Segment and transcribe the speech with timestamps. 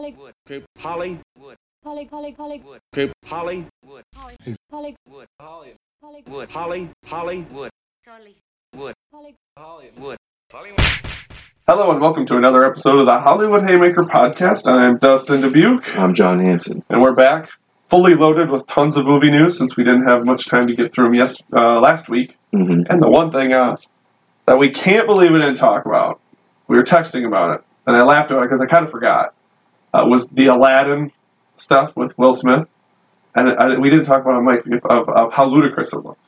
[0.00, 0.16] Holly,
[0.46, 0.64] Creep.
[0.78, 1.18] Holly.
[1.84, 2.62] Holly, Holly, Holly,
[2.94, 3.12] Creep.
[3.26, 3.66] Holly.
[3.84, 4.02] Holly,
[4.70, 4.96] Holly,
[5.38, 5.74] Holly.
[6.00, 6.88] Holly, Holly.
[7.04, 7.68] Holly.
[9.12, 10.16] Holly, Hollywood.
[11.66, 14.66] Hello and welcome to another episode of the Hollywood Haymaker podcast.
[14.66, 16.82] I'm Dustin Dubuque, I'm John Hanson.
[16.88, 17.50] and we're back,
[17.90, 20.94] fully loaded with tons of movie news since we didn't have much time to get
[20.94, 22.38] through them yes, uh, last week.
[22.52, 23.76] hmm And the one thing uh,
[24.46, 26.22] that we can't believe we didn't talk about,
[26.68, 29.34] we were texting about it, and I laughed about it because I kind of forgot,
[29.92, 31.12] uh, was the Aladdin
[31.56, 32.66] stuff with Will Smith.
[33.34, 36.20] And I, we didn't talk about it, Mike, of, of how ludicrous it looked.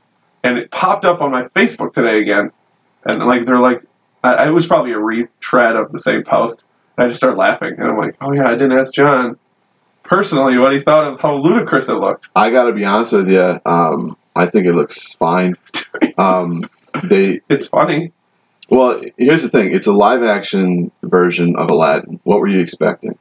[0.44, 2.50] And it popped up on my Facebook today again,
[3.04, 3.82] and like they're like,
[4.24, 6.64] I, it was probably a retread of the same post.
[6.96, 9.36] And I just started laughing, and I'm like, oh yeah, I didn't ask John
[10.02, 12.28] personally what he thought of how ludicrous it looked.
[12.34, 13.60] I got to be honest with you.
[13.64, 15.56] Um, I think it looks fine.
[16.18, 16.68] Um,
[17.08, 18.12] they It's funny.
[18.68, 19.74] well, here's the thing.
[19.74, 22.20] It's a live action version of Aladdin.
[22.24, 23.18] What were you expecting?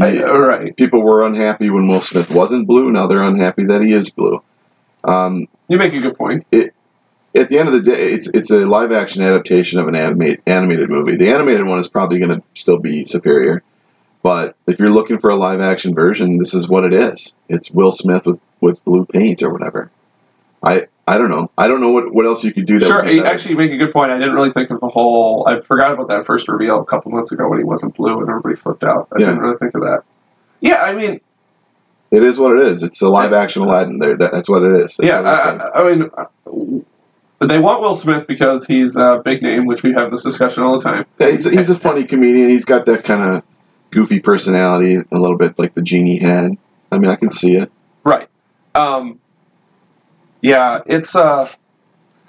[0.00, 2.90] I, You- all right, people were unhappy when Will Smith wasn't blue.
[2.90, 4.42] Now they're unhappy that he is blue.
[5.04, 6.46] Um, you make a good point.
[6.52, 10.40] at the end of the day, it's it's a live action adaptation of an animate,
[10.46, 11.16] animated movie.
[11.16, 13.62] The animated one is probably going to still be superior,
[14.22, 17.34] but if you're looking for a live action version, this is what it is.
[17.48, 19.90] It's Will Smith with, with blue paint or whatever.
[20.62, 21.50] I I don't know.
[21.58, 22.78] I don't know what, what else you could do.
[22.78, 24.12] That Sure, you actually you make a good point.
[24.12, 25.44] I didn't really think of the whole.
[25.48, 28.28] I forgot about that first reveal a couple months ago when he wasn't blue and
[28.28, 29.08] everybody flipped out.
[29.12, 29.26] I Yeah.
[29.26, 30.04] didn't really think of that.
[30.60, 31.20] Yeah, I mean,
[32.12, 32.84] it is what it is.
[32.84, 33.98] It's a live action Aladdin.
[33.98, 34.98] There, that, that's what it is.
[34.98, 35.20] That's yeah.
[35.20, 36.84] I, I mean,
[37.40, 40.78] they want Will Smith because he's a big name, which we have this discussion all
[40.78, 41.06] the time.
[41.18, 42.50] Yeah, he's, he's a funny comedian.
[42.50, 43.42] He's got that kind of
[43.90, 46.52] goofy personality, a little bit like the genie had.
[46.92, 47.72] I mean, I can see it.
[48.04, 48.28] Right.
[48.76, 49.18] Um,
[50.42, 51.48] yeah, it's uh.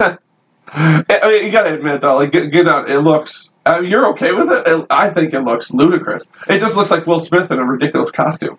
[0.74, 2.90] I mean, you gotta admit though, like get, get out.
[2.90, 3.50] It looks.
[3.66, 4.66] Uh, you're okay with it?
[4.66, 4.86] it?
[4.90, 6.26] I think it looks ludicrous.
[6.48, 8.58] It just looks like Will Smith in a ridiculous costume.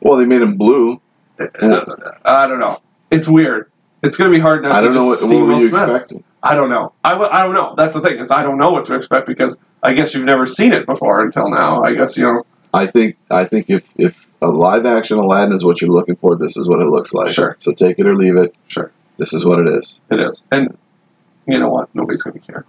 [0.00, 1.00] Well, they made him blue.
[1.38, 2.78] I don't know.
[3.10, 3.70] It's weird.
[4.02, 5.60] It's gonna be hard not I don't to know just what, see what were Will
[5.60, 5.82] you Smith.
[5.82, 6.24] expecting.
[6.42, 6.92] I don't know.
[7.02, 7.74] I, w- I don't know.
[7.76, 10.46] That's the thing is I don't know what to expect because I guess you've never
[10.46, 11.82] seen it before until now.
[11.82, 12.46] I guess you know.
[12.76, 16.36] I think I think if if a live action Aladdin is what you're looking for,
[16.36, 17.30] this is what it looks like.
[17.30, 17.56] Sure.
[17.58, 18.54] So take it or leave it.
[18.68, 18.92] Sure.
[19.16, 20.02] This is what it is.
[20.10, 20.76] It is, and
[21.46, 21.88] you know what?
[21.94, 22.66] Nobody's gonna care.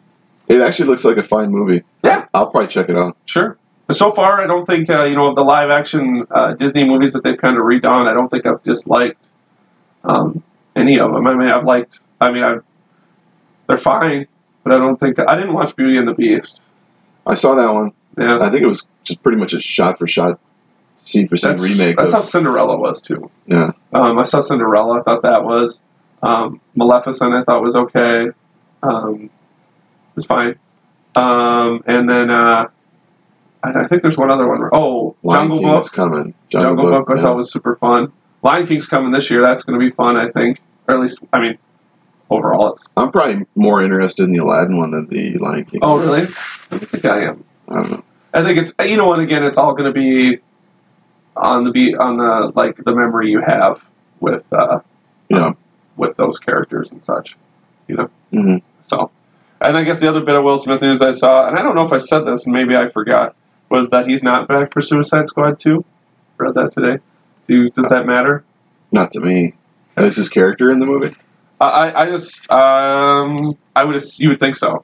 [0.48, 1.84] It actually looks like a fine movie.
[2.06, 2.26] Yeah.
[2.34, 3.18] I'll probably check it out.
[3.26, 3.58] Sure.
[3.88, 6.86] But so far, I don't think uh, you know of the live action uh, Disney
[6.86, 8.08] movies that they've kind of redone.
[8.08, 9.22] I don't think I've disliked
[10.06, 10.42] um,
[10.74, 11.28] any of them.
[11.28, 12.00] I mean, I've liked.
[12.22, 12.64] I mean, I've,
[13.68, 14.28] they're fine,
[14.64, 16.62] but I don't think I didn't watch Beauty and the Beast.
[17.26, 17.92] I saw that one.
[18.18, 20.40] Yeah, I think it was just pretty much a shot for shot,
[21.06, 21.98] scene for scene that's remake.
[21.98, 23.30] That's of, how Cinderella was too.
[23.46, 23.72] yeah.
[23.94, 25.00] Um, I saw Cinderella.
[25.00, 25.80] I thought that was
[26.24, 27.34] um, Maleficent.
[27.34, 28.28] I thought was okay.
[28.84, 30.58] Um, it was fine.
[31.16, 32.68] Um, and then uh,
[33.64, 34.70] I, I think there's one other one.
[34.72, 35.84] Oh, Lion Jungle King Book.
[35.84, 36.34] is coming.
[36.50, 37.22] Jungle, Book, I yeah.
[37.22, 38.12] thought was super fun.
[38.44, 39.42] Lion King's coming this year.
[39.42, 40.60] That's going to be fun, I think.
[40.88, 41.58] Or at least, I mean,
[42.30, 42.88] overall, it's.
[42.96, 45.80] I'm probably more interested in the Aladdin one than the Lion King.
[45.84, 46.28] Oh, really?
[46.72, 47.44] I think I am.
[47.68, 48.04] I don't know.
[48.34, 48.74] I think it's.
[48.80, 49.20] You know what?
[49.20, 50.40] Again, it's all going to be
[51.36, 53.84] on the be on the like the memory you have
[54.20, 54.80] with uh,
[55.30, 55.52] Yeah.
[55.96, 57.36] with those characters and such.
[57.88, 58.10] You know?
[58.34, 58.58] Mm hmm
[58.88, 59.12] So,
[59.62, 61.76] and I guess the other bit of Will Smith news I saw, and I don't
[61.76, 63.36] know if I said this, and maybe I forgot,
[63.70, 65.84] was that he's not back for Suicide Squad 2.
[66.38, 67.02] Read that today.
[67.48, 68.44] Do does that matter?
[68.92, 69.54] Not to me.
[69.98, 71.16] Is his character in the movie?
[71.60, 74.84] I I, I just um I would you would think so.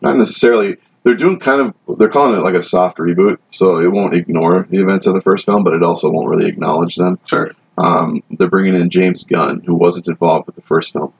[0.00, 0.76] Not necessarily.
[1.06, 1.98] They're doing kind of.
[1.98, 5.20] They're calling it like a soft reboot, so it won't ignore the events of the
[5.22, 7.20] first film, but it also won't really acknowledge them.
[7.26, 7.52] Sure.
[7.78, 11.12] Um, they're bringing in James Gunn, who wasn't involved with the first film.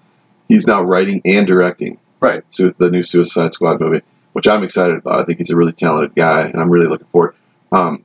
[0.48, 2.42] He's now writing and directing Right.
[2.50, 4.02] su- the new Suicide Squad movie,
[4.32, 5.20] which I'm excited about.
[5.20, 7.34] I think he's a really talented guy, and I'm really looking forward.
[7.70, 8.02] Um,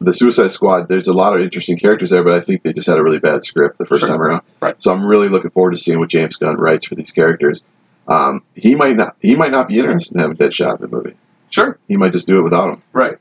[0.00, 2.86] the Suicide Squad, there's a lot of interesting characters there, but I think they just
[2.86, 4.10] had a really bad script the first Sure.
[4.10, 4.42] time around.
[4.62, 4.76] Right.
[4.80, 7.64] So I'm really looking forward to seeing what James Gunn writes for these characters.
[8.08, 9.16] Um, he might not.
[9.20, 11.14] He might not be interested in having Deadshot in the movie.
[11.50, 11.78] Sure.
[11.88, 12.82] He might just do it without him.
[12.92, 13.16] Right.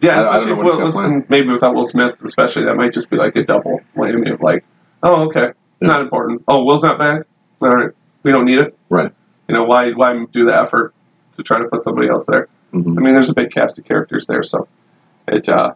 [0.00, 2.74] Yeah, I- I don't especially know what he's with- maybe without Will Smith, especially that
[2.76, 4.64] might just be like a double whammy of like,
[5.02, 5.88] oh okay, it's Yeah.
[5.88, 6.42] not important.
[6.48, 7.22] Oh, Will's not back.
[7.60, 7.90] All right,
[8.22, 8.76] we don't need it.
[8.88, 9.12] Right.
[9.48, 9.92] You know why?
[9.92, 10.94] Why do the effort
[11.36, 12.48] to try to put somebody else there?
[12.72, 14.66] hmm I mean, there's a big cast of characters there, so
[15.28, 15.74] it uh,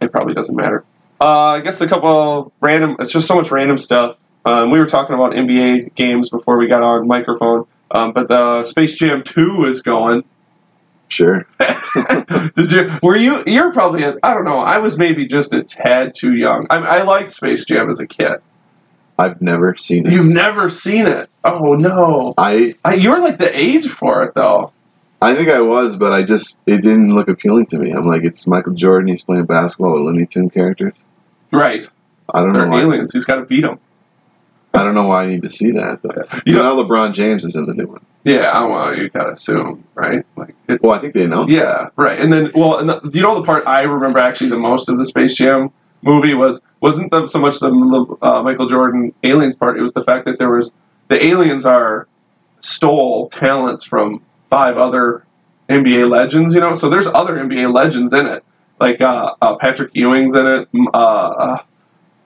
[0.00, 0.84] it probably doesn't matter.
[1.20, 2.96] Uh, I guess a couple random.
[2.98, 4.16] It's just so much random stuff.
[4.44, 8.64] Um, we were talking about NBA games before we got on microphone, um, but the
[8.64, 10.24] Space Jam Two is going.
[11.08, 11.46] Sure.
[12.56, 12.90] Did you?
[13.02, 13.42] Were you?
[13.46, 14.02] You're probably.
[14.02, 14.58] A, I don't know.
[14.58, 16.66] I was maybe just a tad too young.
[16.70, 18.40] I, I liked Space Jam as a kid.
[19.18, 20.12] I've never seen it.
[20.12, 21.30] You've never seen it.
[21.44, 22.34] Oh no!
[22.36, 24.72] I I, you're like the age for it though.
[25.22, 27.92] I think I was, but I just it didn't look appealing to me.
[27.92, 29.08] I'm like, it's Michael Jordan.
[29.08, 31.02] He's playing basketball with Looney Tune characters.
[31.52, 31.88] Right.
[32.32, 32.80] I don't know They're why.
[32.80, 33.12] aliens.
[33.12, 33.78] He's got to beat them.
[34.74, 36.00] I don't know why I need to see that.
[36.02, 36.38] Though.
[36.46, 38.04] You so know- now LeBron James is in the new one.
[38.24, 40.24] Yeah, I well, you gotta assume, right?
[40.36, 41.54] Like it's Well, I think they announced.
[41.54, 42.18] yeah, right.
[42.18, 44.96] And then, well, and the, you know, the part I remember actually the most of
[44.96, 45.70] the Space Jam
[46.02, 47.68] movie was wasn't the, so much the
[48.22, 49.76] uh, Michael Jordan aliens part.
[49.78, 50.72] It was the fact that there was
[51.08, 52.08] the aliens are
[52.60, 55.24] stole talents from five other
[55.68, 56.54] NBA legends.
[56.54, 58.42] You know, so there's other NBA legends in it,
[58.80, 60.68] like uh, uh, Patrick Ewing's in it.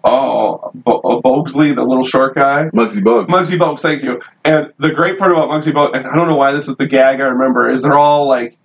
[0.04, 2.64] Oh, Bo- uh, Bogusley, the little short guy.
[2.74, 3.28] Muggsy Bogues.
[3.28, 4.20] Muggsy Bogues, thank you.
[4.44, 6.86] And the great part about Muggsy Bogues, and I don't know why this is the
[6.86, 8.56] gag I remember, is they're all like,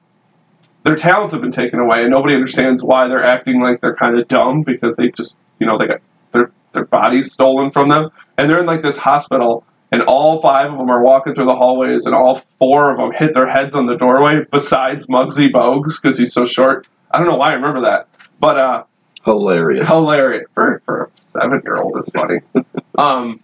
[0.83, 4.19] their talents have been taken away, and nobody understands why they're acting like they're kind
[4.19, 6.01] of dumb because they just, you know, they got
[6.33, 10.71] their their bodies stolen from them, and they're in like this hospital, and all five
[10.71, 13.75] of them are walking through the hallways, and all four of them hit their heads
[13.75, 14.41] on the doorway.
[14.51, 16.88] Besides Muggsy Bogues, because he's so short.
[17.12, 18.09] I don't know why I remember that,
[18.39, 18.83] but uh,
[19.25, 19.90] Hilarious.
[19.90, 22.40] hilarious for for a seven year old is funny.
[22.98, 23.40] um,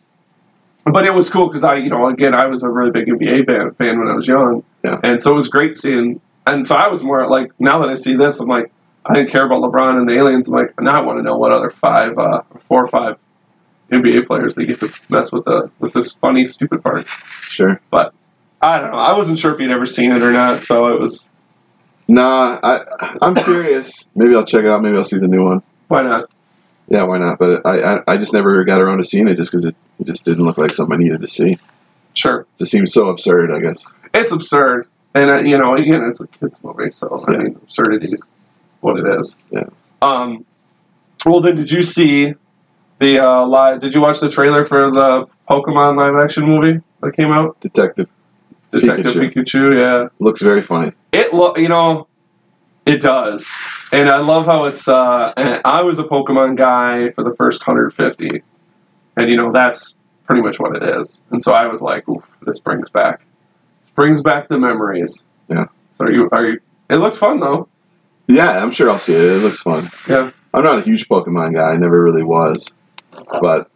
[0.85, 3.45] but it was cool because I, you know, again, I was a really big NBA
[3.45, 4.99] fan, fan when I was young, Yeah.
[5.03, 6.19] and so it was great seeing.
[6.47, 8.71] And so I was more like, now that I see this, I'm like,
[9.05, 10.47] I didn't care about LeBron and the aliens.
[10.47, 13.17] I'm like, now I want to know what other five, uh, four or five
[13.91, 17.07] NBA players they get to mess with the with this funny, stupid part.
[17.47, 17.79] Sure.
[17.91, 18.13] But
[18.61, 18.97] I don't know.
[18.97, 21.27] I wasn't sure if you'd ever seen it or not, so it was
[22.09, 24.09] Nah, I I'm curious.
[24.15, 24.81] Maybe I'll check it out.
[24.81, 25.61] Maybe I'll see the new one.
[25.89, 26.25] why not?
[26.87, 27.37] Yeah, why not?
[27.37, 30.07] But I I, I just never got around to seeing it just because it, it
[30.07, 31.59] just didn't look like something I needed to see.
[32.15, 32.47] Sure.
[32.57, 33.51] just seems so absurd.
[33.51, 33.95] I guess.
[34.15, 38.11] it's absurd, and uh, you know, again, it's a kids movie, so I mean, absurdity
[38.11, 38.27] is
[38.81, 39.37] what it is.
[39.51, 39.69] Yeah.
[40.01, 40.45] Um.
[41.27, 42.33] Well, then, did you see
[42.99, 43.81] the uh, live?
[43.81, 47.59] Did you watch the trailer for the Pokemon live action movie that came out?
[47.61, 48.09] Detective
[48.71, 49.33] Detective Pikachu.
[49.33, 49.79] Pikachu.
[49.79, 50.09] yeah.
[50.19, 50.91] looks very funny.
[51.11, 52.07] It lo- you know,
[52.85, 53.45] it does,
[53.91, 54.87] and I love how it's.
[54.87, 58.43] Uh, and I was a Pokemon guy for the first 150,
[59.17, 59.95] and you know that's
[60.25, 61.21] pretty much what it is.
[61.31, 63.21] And so I was like, Oof, this brings back,
[63.81, 65.23] this brings back the memories.
[65.49, 65.65] Yeah.
[65.97, 66.59] So are you are you?
[66.89, 67.67] It looked fun though.
[68.27, 69.21] Yeah, I'm sure I'll see it.
[69.21, 69.89] It looks fun.
[70.07, 70.31] Yeah.
[70.53, 71.71] I'm not a huge Pokemon guy.
[71.71, 72.67] I never really was,
[73.41, 73.69] but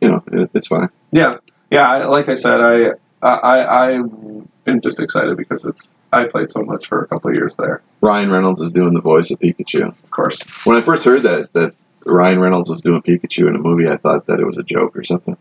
[0.00, 0.88] you know, it, it's fine.
[1.12, 1.36] Yeah,
[1.70, 1.88] yeah.
[1.88, 2.90] I, like I said, I
[3.22, 7.36] I I am just excited because it's I played so much for a couple of
[7.36, 7.82] years there.
[8.00, 9.88] Ryan Reynolds is doing the voice of Pikachu.
[9.88, 10.42] Of course.
[10.64, 11.74] When I first heard that that
[12.04, 14.96] Ryan Reynolds was doing Pikachu in a movie, I thought that it was a joke
[14.96, 15.36] or something.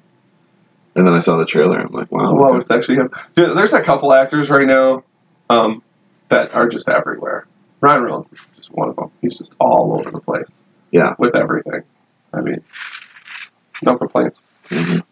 [0.96, 1.80] And then I saw the trailer.
[1.80, 2.34] I'm like, wow.
[2.34, 3.12] well, it's actually him.
[3.36, 5.04] Dude, there's a couple actors right now
[5.50, 5.84] um,
[6.30, 7.46] that are just everywhere.
[7.82, 9.12] Ryan Reynolds is just one of them.
[9.22, 10.60] He's just all over the place.
[10.92, 11.14] Yeah.
[11.20, 11.84] With everything.
[12.34, 12.64] I mean,
[13.84, 14.42] no complaints.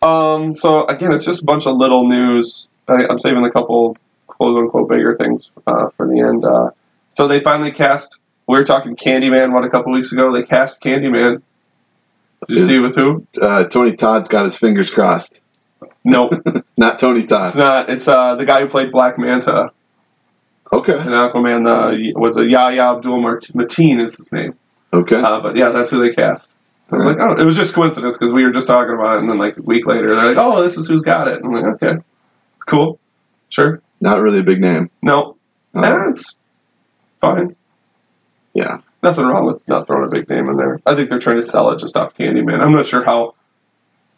[0.02, 2.68] Um, so again, it's just a bunch of little news.
[2.88, 3.98] I, I'm saving a couple
[4.28, 6.44] quote unquote bigger things uh, for the end.
[6.46, 6.72] Uh,
[7.14, 8.20] so they finally cast.
[8.48, 10.34] We were talking Candyman what a couple weeks ago.
[10.34, 11.42] They cast Candyman.
[12.48, 13.26] Did you see with who?
[13.42, 15.40] Uh, Tony Todd's got his fingers crossed.
[16.04, 16.34] Nope,
[16.78, 17.48] Not Tony Todd.
[17.50, 17.90] it's not.
[17.90, 19.72] It's uh, the guy who played Black Manta
[20.74, 20.94] Okay.
[20.94, 21.68] And Aquaman.
[21.68, 24.58] Uh, was a Yahya Abdul Mateen is his name.
[24.92, 25.16] Okay.
[25.16, 26.50] Uh, but yeah, that's who they cast.
[26.94, 29.20] I was like, oh, it was just coincidence because we were just talking about it,
[29.22, 31.42] and then like a week later, they're like, oh, this is who's got it.
[31.42, 32.02] And I'm like, okay,
[32.56, 33.00] it's cool,
[33.50, 33.82] sure.
[34.00, 34.90] Not really a big name.
[35.02, 35.38] No,
[35.76, 35.82] oh.
[35.82, 36.38] eh, that's
[37.22, 37.56] fine.
[38.54, 38.78] yeah.
[39.02, 40.80] Nothing wrong with not throwing a big name in there.
[40.86, 42.62] I think they're trying to sell it just off Candyman.
[42.62, 43.36] I'm not sure how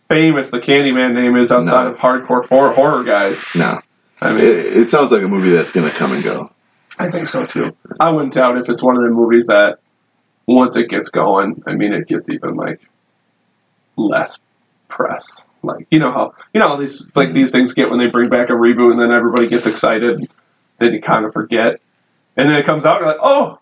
[0.10, 1.92] famous the Candyman name is outside No.
[1.92, 3.42] of hardcore horror, horror guys.
[3.56, 3.80] No.
[4.22, 4.46] I It, mean,
[4.84, 6.52] it sounds like a movie that's going to come and go.
[7.00, 7.76] I think so too.
[8.00, 9.78] I wouldn't doubt if it's one of the movies that
[10.48, 12.80] once it gets going, I mean, it gets even like
[13.98, 14.40] less
[14.88, 15.44] press.
[15.64, 18.30] Like you know how you know how these like these things get when they bring
[18.30, 20.30] back a reboot and then everybody gets excited,
[20.80, 21.82] then you kind of forget,
[22.38, 23.60] and then it comes out and you're like, oh,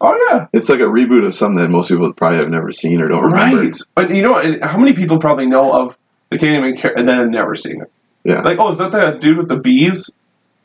[0.00, 3.02] oh yeah, It's like a reboot of something that most people probably have never seen
[3.02, 3.62] or don't remember.
[3.62, 3.76] right.
[3.96, 5.96] But you know, how many people probably know of
[6.30, 7.90] the even care and then have never seen it?
[8.22, 8.42] Yeah.
[8.42, 10.08] Like, oh, is that that dude with the bees?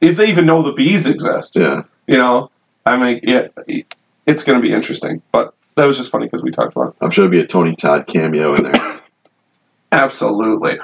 [0.02, 1.82] If they even know the bees exist, Yeah.
[2.06, 2.52] you know,
[2.86, 3.48] I mean, yeah,
[4.26, 5.22] it's going to be interesting.
[5.32, 6.96] But that was just funny because we talked about it.
[7.02, 9.02] I'm sure there'll be a Tony Todd cameo in there.
[9.92, 10.80] absolutely.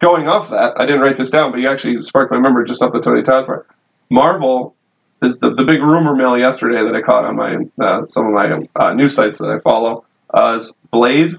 [0.00, 2.82] Going off that, I didn't write this down, but you actually sparked my memory just
[2.82, 3.68] off the Tony Todd part.
[4.10, 4.74] Marvel
[5.22, 8.32] is the, the big rumor mill yesterday that I caught on my uh, some of
[8.32, 10.04] my uh, news sites that I follow.
[10.32, 11.36] Uh, is Blade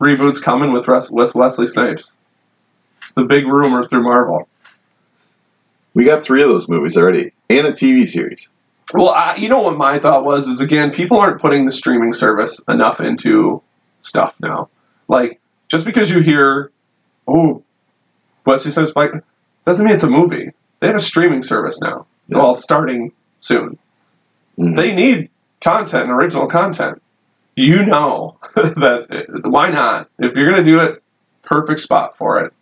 [0.00, 2.12] reboots coming with Res- with Wesley Snipes?
[3.14, 4.48] The big rumor through Marvel.
[5.94, 8.48] we got three of those movies already and a TV series.
[8.94, 12.12] Well, I, you know what my thought was is again, people aren't putting the streaming
[12.12, 13.62] service enough into
[14.02, 14.68] stuff now.
[15.08, 16.70] Like just because you hear,
[17.28, 17.62] oh,
[18.46, 19.10] Wesley Snipes Spike,
[19.64, 20.50] doesn't mean it's a movie.
[20.80, 22.06] They have a streaming service now.
[22.28, 22.38] Yeah.
[22.38, 23.78] Well, starting soon.
[24.58, 24.76] Mhm.
[24.76, 25.30] They need
[25.62, 27.02] content original content.
[27.56, 30.08] You know that why not?
[30.18, 31.02] If you're gonna do it,
[31.42, 32.52] perfect spot for it.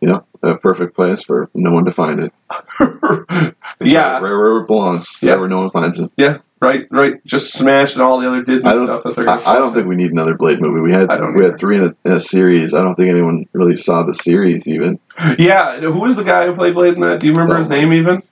[0.00, 2.32] Yeah, a perfect place for no one to find it.
[3.80, 5.16] Yeah, right, where it belongs.
[5.22, 5.32] Yeah.
[5.32, 6.10] Right where no one finds it.
[6.16, 7.24] yeah, right, right.
[7.24, 9.28] Just smashing all the other Disney I don't- stuff that they're.
[9.28, 10.80] I, I don't think we need another Blade movie.
[10.80, 11.42] We had we either.
[11.52, 12.74] had three in a, in a series.
[12.74, 14.98] I don't think anyone really saw the series even.
[15.38, 17.20] Yeah, who was the guy who played Blade in that?
[17.20, 18.22] Do you remember his name even?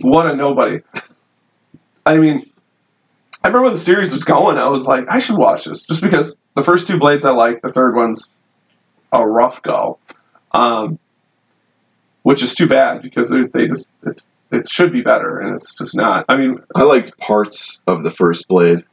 [0.00, 0.80] What a nobody.
[2.04, 2.48] I mean,
[3.44, 6.02] I remember when the series was going, I was like, I should watch this just
[6.02, 8.28] because the first two Blades I like, the third one's
[9.12, 9.98] a rough go,
[10.56, 10.98] um,
[12.22, 15.74] which is too bad because they, they just it's it should be better and it's
[15.74, 16.24] just not.
[16.28, 18.84] I mean, I liked parts of the first Blade,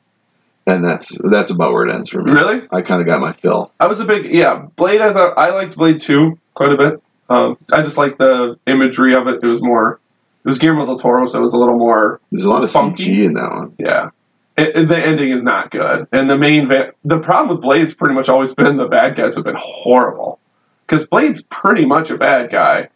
[0.67, 2.31] and that's that's about where it ends for me.
[2.31, 3.71] really, I kind of got my fill.
[3.79, 5.01] I was a big yeah Blade.
[5.01, 7.01] I thought I liked Blade two quite a bit.
[7.29, 9.39] Um, I just liked the imagery of it.
[9.43, 9.99] It was more.
[10.45, 12.71] It was Guillermo del Toro, so it was a little more There's a lot of
[12.71, 13.05] Funky.
[13.15, 13.73] CG in that one.
[13.79, 14.09] Yeah.
[14.57, 16.05] It, it- the ending is not good.
[16.11, 19.35] And the main va- the problem with Blade's pretty much always been the bad guys
[19.35, 20.39] have been horrible.
[20.85, 22.89] Because Blade's pretty much a bad guy.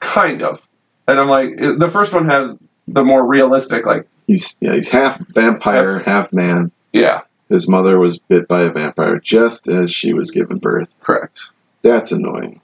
[0.00, 0.66] Kind of.
[1.06, 5.18] And I'm like, the first one had the more realistic, like, He's yeah, he's half
[5.28, 6.70] vampire, half man.
[6.92, 10.88] yeah, His mother was bit by a vampire just as she was giving birth.
[11.00, 11.50] correct.
[11.82, 12.60] That's annoying.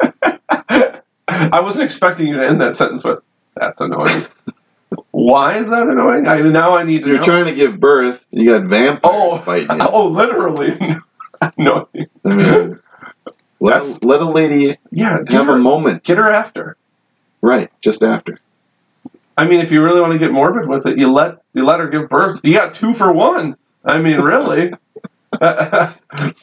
[1.28, 3.20] I wasn't expecting you to end that sentence with,
[3.56, 4.26] that's annoying.
[5.12, 6.26] Why is that annoying?
[6.26, 7.24] I now I need to You're know.
[7.24, 9.38] trying to give birth, and you got vampires Oh.
[9.38, 9.86] fighting you.
[9.90, 10.76] oh, literally.
[11.40, 12.06] annoying.
[12.24, 12.80] I mean,
[13.64, 16.04] let, That's- let a lady Yeah, have her, a moment.
[16.04, 16.76] get her after.
[17.40, 18.38] Right, just after.
[19.36, 21.80] I mean, if you really want to get morbid with it, you let you let
[21.80, 22.40] her give birth.
[22.44, 23.56] You got two for one.
[23.84, 24.72] I mean, really.
[25.40, 25.94] I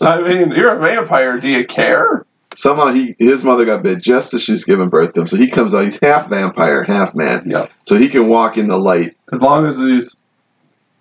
[0.02, 1.40] mean, you're a vampire.
[1.40, 2.26] Do you care?
[2.56, 5.28] Somehow he his mother got bit just as she's giving birth to him.
[5.28, 7.44] So he comes out, he's half vampire, half man.
[7.46, 7.68] Yeah.
[7.86, 9.16] So he can walk in the light.
[9.32, 10.18] As long as he's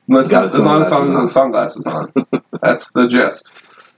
[0.08, 2.12] Got as long as he's sunglasses sunglasses on.
[2.62, 3.50] That's the gist.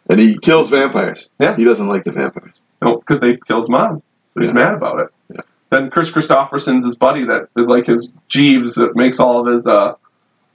[0.09, 1.31] And he kills vampires.
[1.39, 1.57] Yeah.
[1.57, 2.61] He doesn't like the vampires.
[2.83, 4.03] No, because they killed his mom,
[4.35, 4.55] so he's Yeah.
[4.55, 5.07] mad about it.
[5.33, 5.41] Yeah.
[5.71, 9.67] Then Kris Kristofferson's his buddy that is like his Jeeves that makes all of his
[9.67, 9.95] uh,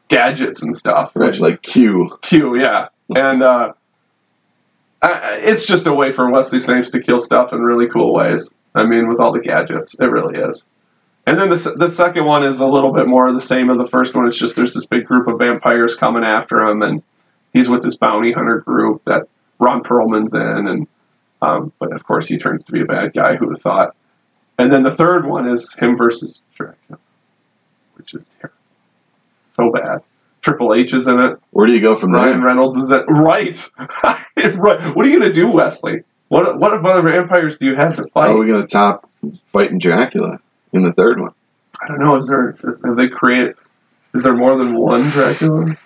[0.10, 1.12] gadgets and stuff.
[1.16, 2.18] Right, like Q.
[2.22, 2.88] Q, yeah.
[3.10, 3.72] And uh,
[5.02, 8.14] I, I- it's just a way for Wesley Snipes to kill stuff in really cool
[8.14, 8.50] ways.
[8.76, 10.64] I mean, with all the gadgets, it really is.
[11.26, 13.78] And then the, the second one is a little bit more of the same of
[13.78, 14.28] the first one.
[14.28, 17.02] It's just there's this big group of vampires coming after him, and
[17.54, 19.28] he's with this bounty hunter group that
[19.60, 20.88] Ron Perlman's in, and
[21.42, 23.36] um, but of course he turns to be a bad guy.
[23.36, 23.96] Who would have thought?
[24.60, 27.00] And then the third one is him versus Dracula,
[27.96, 28.58] which is terrible,
[29.54, 30.00] so bad.
[30.42, 31.40] Triple H is in it.
[31.52, 32.48] Where do you go from Ryan there?
[32.48, 33.70] Reynolds is it right?
[34.04, 34.96] right.
[34.96, 36.02] What are you gonna do, Wesley?
[36.30, 38.30] What what other vampires do you have to How fight?
[38.32, 39.10] are we going to top
[39.54, 40.40] fighting Dracula
[40.74, 41.32] in the third one?
[41.82, 42.18] I don't know.
[42.18, 43.56] Is there is, have they created?
[44.14, 45.72] Is there more than one Dracula?
[45.72, 45.78] Is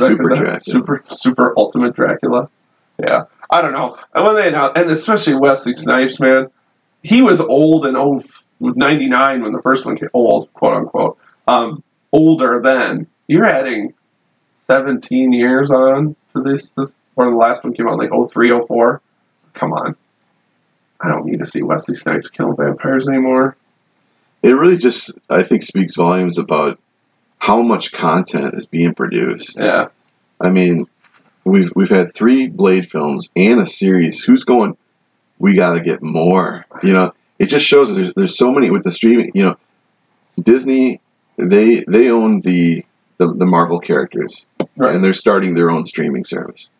[0.00, 0.60] Super that Dracula.
[0.62, 2.48] Super super ultimate Dracula.
[3.02, 3.96] Yeah, I don't know.
[4.14, 6.48] And when they announced, and especially Wesley Snipes, man,
[7.02, 8.24] he was old and old,
[8.60, 10.08] ninety nine when the first one came.
[10.12, 11.18] Old, quote unquote.
[11.48, 13.06] Um, older then.
[13.26, 13.94] You're adding
[14.66, 16.70] seventeen years on for this.
[16.70, 19.02] This or the last one came out like 03, 04.
[19.54, 19.96] Come on.
[21.00, 23.56] I don't need to see Wesley Snipes killing vampires anymore.
[24.42, 26.78] It really just, I think, speaks volumes about
[27.38, 29.58] how much content is being produced.
[29.58, 29.88] Yeah.
[30.40, 30.86] I mean,
[31.50, 34.22] we've we've had three Blade films and a series.
[34.24, 34.76] Who's going?
[35.38, 36.66] We got to get more.
[36.82, 39.32] You know, it just shows there's, there's so many with the streaming.
[39.34, 39.56] You know,
[40.40, 41.00] Disney
[41.36, 42.84] they they own the
[43.18, 44.94] the, the Marvel characters, Right.
[44.94, 46.70] and they're starting their own streaming service.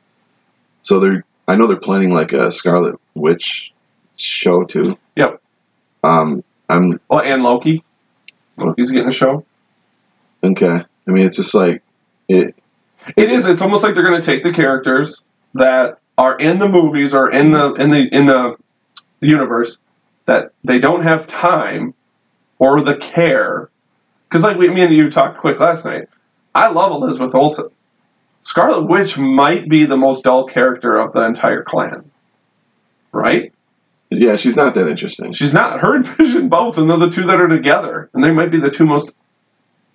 [0.83, 3.73] So they're I know they're planning like a Scarlet Witch
[4.17, 4.97] show too.
[5.17, 5.41] Yep.
[6.05, 7.83] Um, I'm Oh, and Loki.
[8.57, 9.45] Loki's getting a show.
[10.45, 10.81] okay.
[11.09, 11.83] I mean, it's just like
[12.29, 12.55] it.
[13.17, 13.47] It is.
[13.47, 15.23] It's almost like they're going to take the characters
[15.55, 18.57] that are in the movies or in the in the in the
[19.21, 19.79] universe
[20.27, 21.95] that they don't have time
[22.59, 23.71] or the care.
[24.29, 26.09] Because like we, me and you talked quick last night.
[26.55, 27.69] I love Elizabeth Olsen.
[28.43, 32.11] Scarlet Witch might be the most dull character of the entire clan.
[33.13, 33.53] Right?
[34.11, 35.33] Yeah, she's not that interesting.
[35.33, 35.81] She's not.
[35.81, 38.61] Her and Vision both, and they're the two that are together, and they might be
[38.61, 39.13] the two most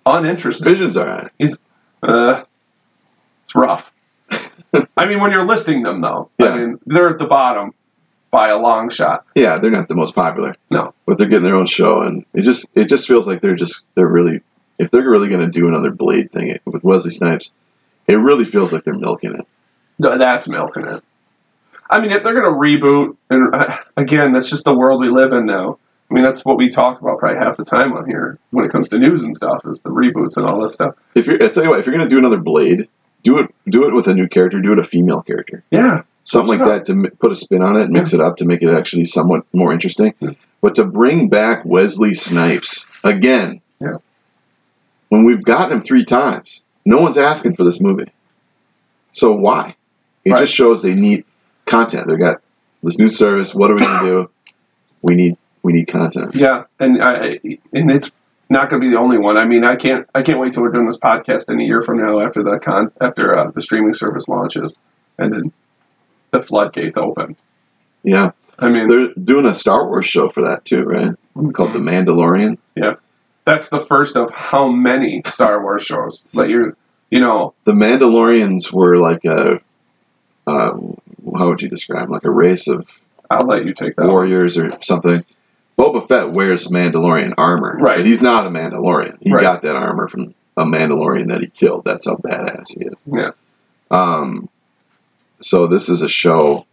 [0.06, 0.68] uninteresting.
[0.68, 1.30] Vision's alright.
[2.02, 2.44] Uh,
[3.46, 3.92] it's rough.
[4.96, 6.46] I mean, when you're listing them, though, Yeah.
[6.48, 7.72] I mean, they're at the bottom
[8.30, 9.24] by a long shot.
[9.34, 10.54] Yeah, they're not the most popular.
[10.70, 10.92] No.
[11.06, 13.86] but they're getting their own show, and it just it just feels like they're just
[13.94, 14.40] they're really
[14.78, 17.50] if they're really going to do another Blade thing with Wesley Snipes,
[18.08, 19.46] it really feels like they're milking it.
[19.98, 21.02] No, That's milking it.
[21.88, 25.08] I mean, if they're going to reboot, and uh, again, that's just the world we
[25.08, 25.78] live in now.
[26.10, 28.70] I mean, that's what we talk about probably half the time on here when it
[28.72, 30.94] comes to news and stuff is the reboots and all this stuff.
[31.14, 32.88] If you're, I tell you what, if you're gonna do another Blade,
[33.26, 34.60] do it do it with a new character.
[34.60, 37.76] Do it a female character, Yeah, something like that to m- put a spin on
[37.80, 40.14] it, mix it up to make it actually somewhat more interesting.
[40.20, 40.30] Yeah.
[40.62, 43.96] But to bring back Wesley Snipes again, Yeah.
[45.08, 48.10] when we've gotten him three times, no one's asking for this movie.
[49.12, 49.74] So why?
[50.24, 50.38] It Right.
[50.40, 51.24] just shows they need
[51.66, 52.06] content.
[52.08, 52.40] They got
[52.82, 53.54] this new service.
[53.54, 54.30] What are we gonna do?
[55.02, 56.34] We need we need content.
[56.34, 57.38] yeah, and I
[57.72, 58.10] and it's
[58.48, 59.36] not going to be the only one.
[59.36, 61.82] I mean, I can't I can't wait till we're doing this podcast in a year
[61.82, 64.78] from now after the con after uh, the streaming service launches
[65.18, 65.52] and then
[66.30, 67.36] the floodgates open.
[68.02, 71.10] Yeah, I mean, they're doing a Star Wars show for that too, right?
[71.54, 72.58] Called The Mandalorian.
[72.76, 72.94] Yeah,
[73.44, 76.76] that's the first of how many Star Wars shows that you
[77.10, 79.60] you know The Mandalorians were like a
[80.46, 80.78] uh,
[81.36, 82.12] how would you describe them?
[82.12, 82.88] like a race of
[83.28, 84.02] I'll let you take that.
[84.02, 84.12] one.
[84.12, 85.24] warriors or something.
[85.78, 87.98] Boba Fett wears Mandalorian armor, Right.
[87.98, 89.18] But he's not a Mandalorian.
[89.20, 89.42] He Right.
[89.42, 91.84] got that armor from a Mandalorian that he killed.
[91.84, 93.02] That's how badass he is.
[93.06, 93.30] Yeah.
[93.90, 94.48] Um.
[95.40, 96.64] So this is a show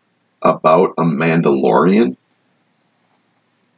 [0.41, 2.15] about a Mandalorian.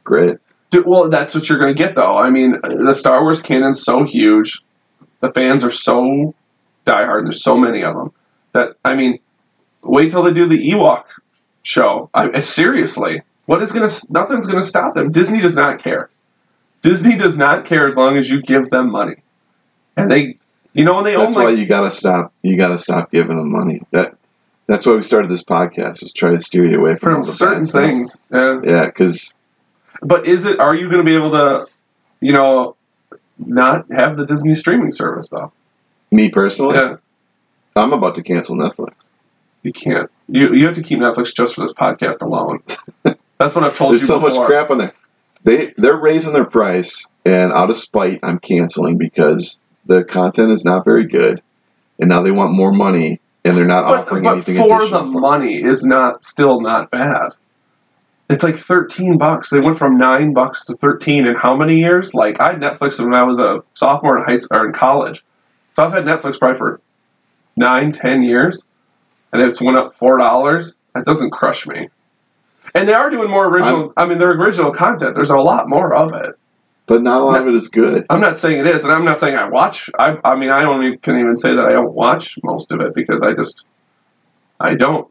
[0.04, 0.38] Great.
[0.70, 2.16] Dude, well, that's what you're going to get, though.
[2.16, 4.60] I mean, the Star Wars canon's so huge.
[5.20, 6.34] The fans are so
[6.86, 7.24] diehard.
[7.24, 8.12] There's so many of them
[8.52, 9.18] that I mean,
[9.82, 11.04] wait till they do the Ewok
[11.62, 12.10] show.
[12.14, 14.06] I- seriously, what is going to?
[14.10, 15.10] Nothing's going to stop them.
[15.10, 16.10] Disney does not care.
[16.82, 19.16] Disney does not care as long as you give them money,
[19.96, 20.36] and they,
[20.72, 22.32] you know, when they That's own why like you gotta stop.
[22.42, 23.82] You gotta stop giving them money.
[23.92, 24.16] That.
[24.68, 26.02] That's why we started this podcast.
[26.02, 28.16] Is try to steer you away from, from certain bad things.
[28.32, 28.60] Yeah.
[28.64, 29.34] Yeah, because
[30.02, 30.58] But is it?
[30.58, 31.68] Are you going to be able to,
[32.20, 32.74] you know,
[33.38, 35.52] not have the Disney streaming service though?
[36.10, 36.96] me personally, Yeah.
[37.76, 38.94] I'm about to cancel Netflix.
[39.62, 40.10] You can't.
[40.28, 42.60] You you have to keep Netflix just for this podcast alone.
[43.38, 44.40] That's what I've told There's you so before.
[44.40, 44.92] much crap on there.
[45.44, 50.64] They they're raising their price, and out of spite, I'm canceling because the content is
[50.64, 51.42] not very good,
[52.00, 55.02] and now they want more money, and they're not But, offering but anything for additional.
[55.04, 57.34] the money is not still not bad.
[58.28, 59.50] It's like thirteen bucks.
[59.50, 62.12] They went from nine bucks to thirteen in how many years?
[62.12, 65.22] Like I had Netflix when I was a sophomore in high school or in college,
[65.74, 66.80] so I've had Netflix probably for
[67.56, 68.60] nine, ten years,
[69.32, 70.74] and it's went up four dollars.
[70.96, 71.88] That doesn't crush me.
[72.76, 73.92] And they are doing more original.
[73.96, 75.14] I mean, their original content.
[75.14, 76.36] There's a lot more of it.
[76.86, 78.06] but not a lot of it is good.
[78.08, 79.90] I'm not saying it is, and I'm not saying I watch.
[79.98, 82.80] I, I mean, I don't even, can even say that I don't watch most of
[82.80, 83.64] it because I just,
[84.60, 85.08] I don't.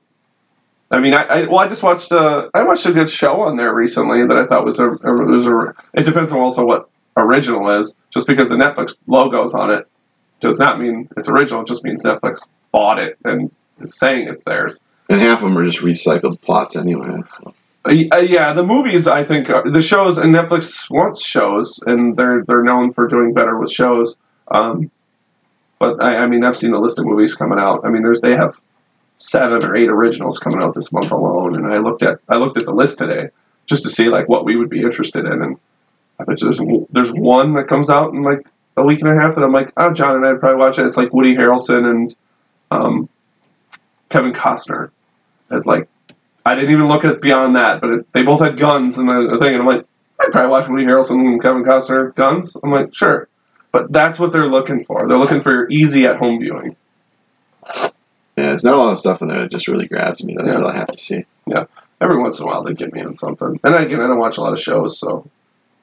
[0.91, 2.11] I mean, I, I well, I just watched.
[2.11, 5.13] a, I watched a good show on there recently that I thought was a, a
[5.13, 5.73] was a.
[5.99, 7.93] It depends on also what original is.
[8.11, 9.87] Just because the Netflix logo's on it
[10.39, 11.61] does not mean it's original.
[11.61, 13.51] It just means Netflix bought it and
[13.81, 14.79] is saying it's theirs.
[15.09, 17.21] And half of them are just recycled plots anyway.
[17.29, 17.53] So.
[17.85, 19.07] Uh, uh, yeah, the movies.
[19.07, 23.33] I think uh, the shows and Netflix wants shows, and they're they're known for doing
[23.33, 24.15] better with shows.
[24.49, 24.89] Um,
[25.77, 27.85] but I, I mean, I've seen a list of movies coming out.
[27.85, 28.59] I mean, there's they have
[29.17, 32.57] seven or eight originals coming out this month alone, and I looked at I looked
[32.57, 33.29] at the list today
[33.67, 35.59] just to see like what we would be interested in, and
[36.19, 39.35] I bet there's there's one that comes out in like a week and a half
[39.35, 40.87] that I'm like, oh, John and I'd probably watch it.
[40.87, 42.15] It's like Woody Harrelson and
[42.71, 43.09] um,
[44.09, 44.89] Kevin Costner
[45.55, 45.87] as like
[46.45, 49.37] I didn't even look at beyond that, but it, they both had guns and the,
[49.39, 49.85] thing, and I'm like,
[50.19, 52.55] I'd probably watch Woody Harrelson and Kevin Costner guns.
[52.63, 53.27] I'm like, sure,
[53.71, 55.07] but that's what they're looking for.
[55.07, 56.75] They're looking for easy at home viewing.
[58.37, 60.45] Yeah, there's not a lot of stuff in there that just really grabs me that
[60.45, 60.57] I Yeah.
[60.57, 61.25] really have to see.
[61.47, 61.65] Yeah,
[62.01, 63.59] every once in a while, they get me on something.
[63.63, 65.27] And again, I don't watch a lot of shows, so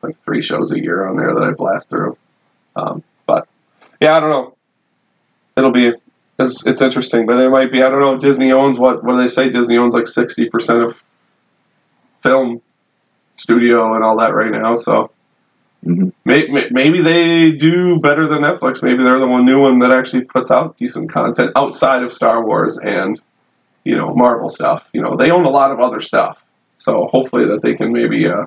[0.03, 2.17] like three shows a year on there that I blast through.
[2.77, 3.49] Um, but
[4.01, 4.57] yeah, I don't know.
[5.57, 5.93] It'll be
[6.39, 7.83] it's, it's interesting, but it might be.
[7.83, 8.17] I don't know.
[8.17, 9.05] Disney owns what?
[9.05, 9.49] What do they say?
[9.51, 11.03] Disney owns like sixty percent of
[12.23, 12.61] film
[13.37, 14.75] studio and all that right now.
[14.77, 15.11] So
[15.85, 18.83] hmm May- may- Maybe they do better than Netflix.
[18.83, 22.45] Maybe they're the one new one that actually puts out decent content outside of Star
[22.47, 23.21] Wars and
[23.85, 24.89] you know Marvel stuff.
[24.93, 26.45] You know they own a lot of other stuff,
[26.79, 28.27] so hopefully that they can maybe.
[28.27, 28.47] Uh,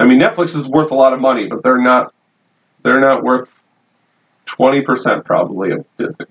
[0.00, 2.12] I mean, Netflix is worth a lot of money, but they're not.
[2.82, 3.48] They're not worth
[4.54, 6.26] twenty percent probably of Disney.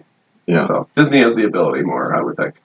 [0.46, 0.66] Yeah.
[0.66, 2.56] So Disney has the ability more, I would think.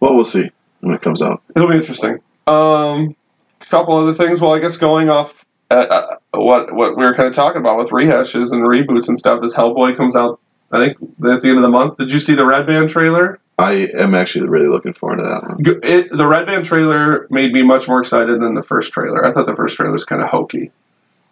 [0.00, 0.50] Well, we'll see
[0.80, 1.42] when it comes out.
[1.54, 2.18] It'll be interesting.
[2.46, 3.16] Um,
[3.60, 4.40] a couple other things.
[4.40, 7.78] Well, I guess going off uh, uh, what what we were kind of talking about
[7.78, 9.42] with rehashes and reboots and stuff.
[9.44, 10.40] Is Hellboy comes out?
[10.70, 11.98] I think at the end of the month.
[11.98, 13.38] Did you see the Red Band trailer?
[13.58, 15.82] I am actually really looking forward to that one.
[15.82, 19.24] It, the Red Band trailer made me much more excited than the first trailer.
[19.24, 20.72] I thought the first trailer was kind of hokey,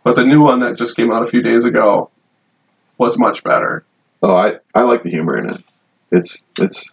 [0.04, 2.10] but the new one that just came out a few days ago
[3.00, 3.82] was much better.
[4.22, 5.62] Oh, I, I like the humor in it.
[6.12, 6.92] It's it's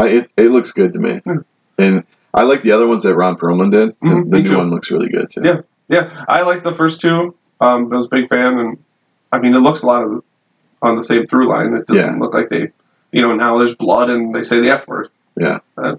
[0.00, 1.38] I, it, it looks good to me, Hmm.
[1.78, 3.90] and I like the other ones that Ron Perlman did.
[4.00, 4.56] The- Mhm, the new too.
[4.56, 5.42] one looks really good too.
[5.44, 5.60] Yeah.
[5.90, 7.34] Yeah, I like the first two.
[7.62, 8.78] Um, I was a big fan, and
[9.32, 10.22] I mean, it looks a lot of
[10.82, 11.74] on the same through line.
[11.74, 12.18] It doesn't Yeah.
[12.20, 12.68] look like they,
[13.10, 15.08] you know, now there's blood and they say the F word.
[15.36, 15.58] Yeah.
[15.78, 15.96] Uh,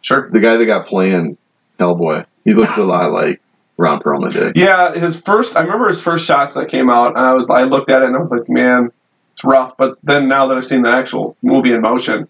[0.00, 0.28] sure.
[0.30, 1.36] The guy that got playing
[1.78, 3.40] Hellboy, he looks a lot like
[3.78, 4.56] Ron Perlman did.
[4.56, 5.56] Yeah, his first.
[5.56, 8.06] I remember his first shots that came out, and I was I looked at it
[8.06, 8.90] and I was like, man,
[9.32, 9.76] it's rough.
[9.76, 12.26] But then now that I've seen the actual movie in motion,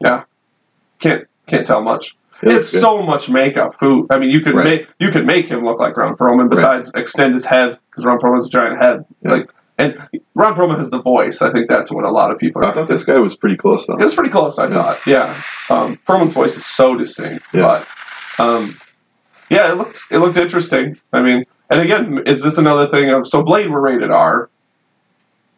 [0.00, 0.24] yeah,
[1.00, 2.14] can't can't tell much.
[2.42, 2.80] It it's good.
[2.80, 3.76] so much makeup.
[3.80, 4.64] Who I mean, you could Right.
[4.64, 6.50] make you could make him look like Ron Perlman.
[6.50, 9.04] Besides, extend his head because Ron Perlman's a giant head.
[9.22, 9.30] Yeah.
[9.30, 9.96] Like, and
[10.34, 11.40] Ron Perlman has the voice.
[11.40, 12.64] I think that's what a lot of people.
[12.64, 13.94] I thought this guy was pretty close though.
[13.94, 14.58] It was pretty close.
[14.58, 14.74] I Yeah.
[14.74, 15.06] thought.
[15.06, 15.34] Yeah.
[15.70, 17.46] Um, Perlman's voice is so distinct.
[17.54, 17.84] Yeah.
[18.38, 18.76] But um,
[19.52, 20.98] yeah, it looked it looked interesting.
[21.12, 24.48] I mean, and again, is this another thing of so Blade were rated R.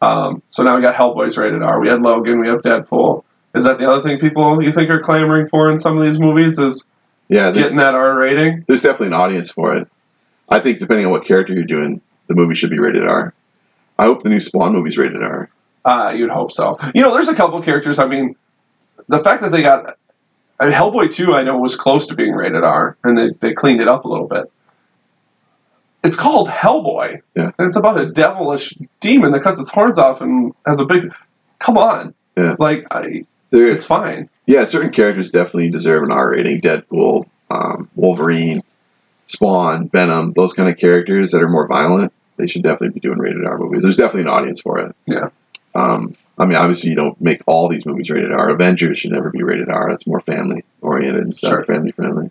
[0.01, 1.79] Um, so now we got Hellboy's rated R.
[1.79, 2.39] We had Logan.
[2.39, 3.23] We have Deadpool.
[3.55, 6.19] Is that the other thing people you think are clamoring for in some of these
[6.19, 6.59] movies?
[6.59, 6.85] Is
[7.29, 8.65] Yeah, getting that R rating?
[8.67, 9.87] there's definitely an audience for it.
[10.49, 13.33] I think depending on what character you're doing, the movie should be rated R.
[13.97, 15.49] I hope the new Spawn movie's rated R.
[15.85, 16.77] Uh, you'd hope so.
[16.93, 17.97] You know, there's a couple characters.
[17.97, 18.35] I mean,
[19.07, 19.97] the fact that they got
[20.59, 23.53] I mean, Hellboy 2, I know was close to being rated R, and they, they
[23.53, 24.45] cleaned it up a little bit.
[26.03, 27.51] It's called Hellboy, Yeah.
[27.57, 31.11] and it's about a devilish demon that cuts its horns off and has a big.
[31.59, 32.55] Come on, Yeah.
[32.59, 34.29] like I, There, it's fine.
[34.45, 36.61] yeah, certain characters definitely deserve an R rating.
[36.61, 38.61] Deadpool, um, Wolverine,
[39.27, 43.17] Spawn, Venom, those kind of characters that are more violent, they should definitely be doing
[43.17, 43.81] rated R movies.
[43.81, 44.95] There's definitely an audience for it.
[45.07, 45.29] Yeah.
[45.73, 48.49] Um, I mean, obviously, you don't make all these movies rated R.
[48.49, 49.89] Avengers should never be rated R.
[49.91, 51.63] It's more family oriented and stuff, Sure.
[51.65, 52.29] family friendly.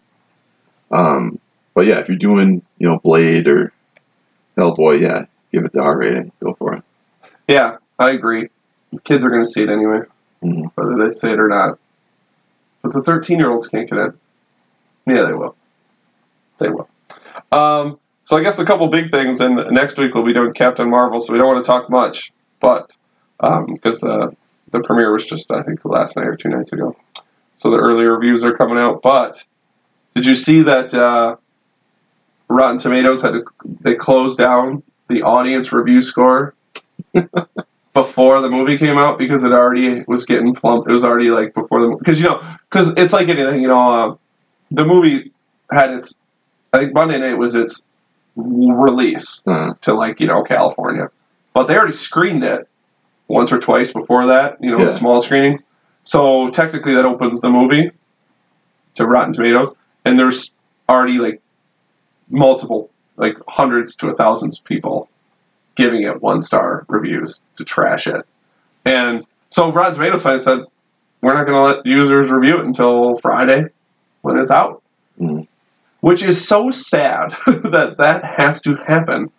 [0.91, 1.39] Um,
[1.75, 3.73] but yeah, if you're doing, you know, Blade or
[4.59, 6.33] Hellboy, yeah, give it the R rating.
[6.43, 6.83] Go for it.
[7.49, 8.49] Yeah, I agree.
[9.05, 10.01] Kids are going to see it anyway,
[10.43, 10.71] Mhm.
[10.75, 11.79] whether they say it or not.
[12.83, 14.13] But the 13 year olds can't get in.
[15.07, 15.57] Yeah, they will.
[16.59, 16.89] They will.
[17.51, 20.89] Um, so I guess the couple big things, and next week we'll be doing Captain
[20.89, 22.93] Marvel, so we don't want to talk much, but
[23.41, 24.35] because the
[24.73, 26.97] the premiere was just I think last night or two nights ago,
[27.57, 29.03] so the early reviews are coming out.
[29.03, 29.45] But
[30.15, 31.37] did you see that uh,
[32.49, 33.45] Rotten Tomatoes had to,
[33.81, 36.55] they closed down the audience review score
[37.95, 40.89] before the movie came out because it already was getting plumped.
[40.89, 44.13] It was already like before the because you know because it's like anything you know
[44.13, 44.17] uh,
[44.71, 45.33] the movie
[45.71, 46.15] had its
[46.73, 47.83] I think Monday night was its
[48.37, 51.09] release Uh, to like you know California,
[51.53, 52.69] but they already screened it
[53.29, 54.57] once or twice before that.
[54.61, 54.89] You know, Yeah.
[54.89, 55.63] small screenings.
[56.05, 57.91] So technically, that opens the movie
[58.95, 59.73] to Rotten Tomatoes,
[60.05, 60.51] and there's
[60.89, 61.41] already like
[62.31, 65.09] multiple, like hundreds to a thousands of people
[65.77, 68.25] giving it one star reviews to trash it.
[68.85, 70.61] And so Rotten Tomatoes fans said,
[71.21, 73.65] we're not going to let users review it until Friday
[74.23, 74.83] when it's out.
[75.21, 75.49] Mhm.
[76.01, 79.31] Which is so sad that that has to happen.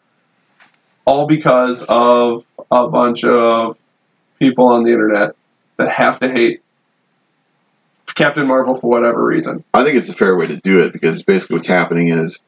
[1.05, 3.77] All because of a bunch of
[4.39, 5.35] people on the internet
[5.77, 6.61] that have to hate
[8.15, 9.63] Captain Marvel for whatever reason.
[9.73, 12.41] I think it's a fair way to do it because basically what's happening is,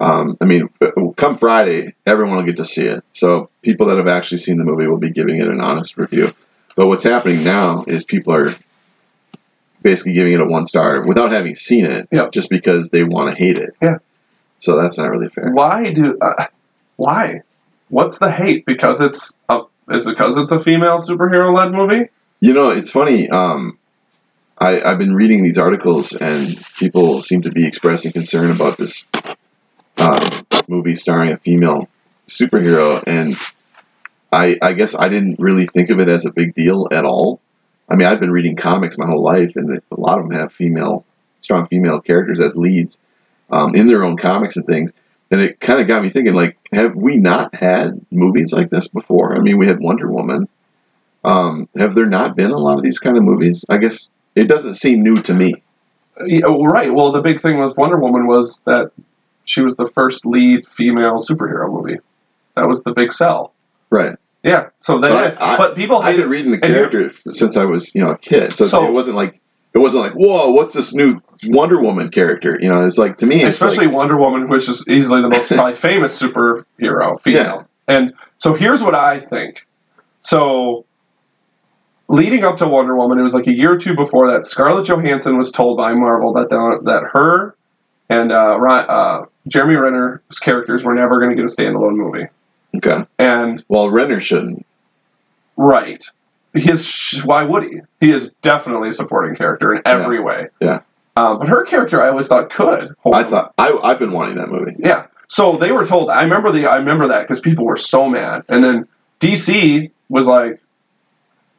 [0.00, 0.68] um, I mean,
[1.16, 3.02] come Friday, everyone will get to see it.
[3.12, 6.32] So people that have actually seen the movie will be giving it an honest review.
[6.76, 8.54] But what's happening now is people are
[9.82, 12.32] basically giving it a one star without having seen it, Yep.
[12.32, 13.74] just because they want to hate it.
[13.82, 13.98] Yeah.
[14.58, 15.50] So that's not really fair.
[15.50, 16.16] Why do?
[16.20, 16.46] Uh,
[16.96, 17.42] why?
[17.90, 18.64] What's the hate?
[18.64, 22.08] Because it's a is it because it's a female superhero led movie?
[22.38, 23.28] You know, it's funny.
[23.28, 23.78] Um,
[24.56, 29.04] I, I've been reading these articles, and people seem to be expressing concern about this
[29.98, 30.20] um,
[30.68, 31.88] movie starring a female
[32.28, 33.02] superhero.
[33.06, 33.36] And
[34.32, 37.40] I, I guess I didn't really think of it as a big deal at all.
[37.88, 40.52] I mean, I've been reading comics my whole life, and a lot of them have
[40.52, 41.04] female,
[41.40, 43.00] strong female characters as leads
[43.50, 44.92] um, in their own comics and things.
[45.30, 48.88] And it kind of got me thinking, like, have we not had movies like this
[48.88, 49.36] before?
[49.36, 50.48] I mean, we had Wonder Woman.
[51.24, 53.64] Um, have there not been a lot of these kind of movies?
[53.68, 55.54] I guess it doesn't seem new to me.
[56.24, 56.92] Yeah, right.
[56.92, 58.90] Well, the big thing with Wonder Woman was that
[59.44, 61.98] she was the first lead female superhero movie.
[62.56, 63.52] That was the big sell.
[63.88, 64.16] Right.
[64.42, 64.68] Yeah.
[64.80, 65.40] So that But.
[65.42, 68.18] I- I- but people I've been reading the character since I was, you know, a
[68.18, 68.54] kid.
[68.54, 69.39] So, So- it wasn't like
[69.72, 72.58] it wasn't like, whoa, what's this new Wonder Woman character?
[72.60, 75.28] You know, it's like to me, it's especially like, Wonder Woman, which is easily the
[75.28, 77.66] most probably famous superhero female.
[77.86, 79.58] And so here's what I think.
[80.22, 80.84] So
[82.08, 84.44] leading up to Wonder Woman, it was like a year or two before that.
[84.44, 87.54] Scarlett Johansson was told by Marvel that the, that her
[88.08, 92.26] and uh, uh, Jeremy Renner's characters were never going to get a standalone movie.
[92.76, 93.06] okay.
[93.18, 94.66] And Well, Renner shouldn't.
[95.56, 96.04] right,
[96.54, 97.80] his why would he?
[98.00, 100.48] He is definitely a supporting character in every way.
[100.60, 100.80] Yeah.
[101.16, 102.94] Um, but her character, I always thought could.
[103.00, 104.76] hold I thought I I've been wanting that movie.
[104.78, 105.06] Yeah.
[105.28, 106.10] So they were told.
[106.10, 106.66] I remember the.
[106.66, 108.88] I remember that because people were so mad, and then
[109.20, 110.60] DC was like,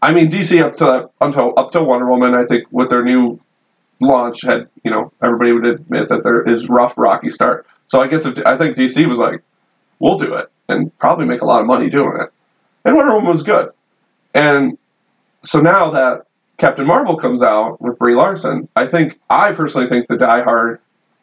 [0.02, 3.40] I mean, DC up to until up to Wonder Woman, I think with their new
[4.02, 7.66] launch had you know everybody would admit that there is rough rocky start.
[7.88, 9.44] So I guess if, I think DC was like,
[10.00, 12.30] we'll do it and probably make a lot of money doing it,
[12.84, 13.70] and Wonder Woman was good,
[14.34, 14.78] and
[15.44, 16.24] so now that
[16.58, 20.78] Captain Marvel comes out with Brie Larson, I think I personally think the diehard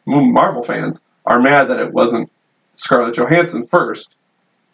[0.05, 2.31] Marvel fans are mad that it wasn't
[2.75, 4.15] Scarlett Johansson first,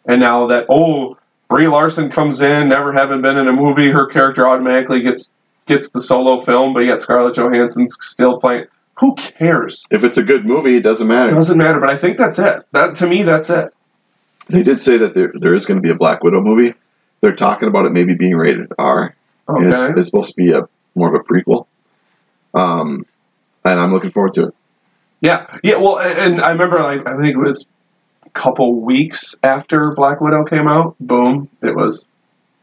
[0.06, 1.16] and now that oh
[1.48, 5.30] Brie Larson comes in, never having been in a movie, her character automatically gets
[5.66, 8.64] gets the solo film, but yet Scarlett Johansson's still playing.
[8.98, 9.86] Who cares?
[9.90, 11.32] If it's a good movie, it doesn't matter.
[11.32, 11.78] It doesn't matter.
[11.78, 12.64] But I think that's it.
[12.72, 13.72] That to me, that's it.
[14.48, 16.74] They did say that there there is going to be a Black Widow movie.
[17.20, 19.14] They're talking about it maybe being rated R.
[19.48, 21.66] And it's, it's supposed to be a more of a prequel.
[22.54, 23.06] Um,
[23.64, 24.54] and I'm looking forward to it.
[25.20, 25.76] Yeah, yeah.
[25.76, 27.66] Well, and, and I remember like I think it was
[28.24, 30.96] a couple weeks after Black Widow came out.
[31.00, 31.48] Boom!
[31.62, 32.06] It was.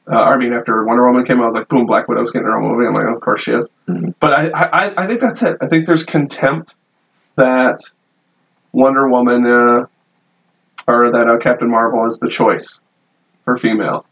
[0.05, 1.85] Uh, I mean, after Wonder Woman came out, I was like, boom!
[1.85, 2.85] Black Widow's getting her own movie.
[2.87, 3.69] I'm like, of course she is.
[3.87, 4.13] Mhm.
[4.19, 5.57] But I, I, I think that's it.
[5.61, 6.75] I think there's contempt
[7.37, 7.79] that
[8.71, 9.85] Wonder Woman uh,
[10.87, 12.81] or that uh, Captain Marvel is the choice
[13.45, 14.05] for female.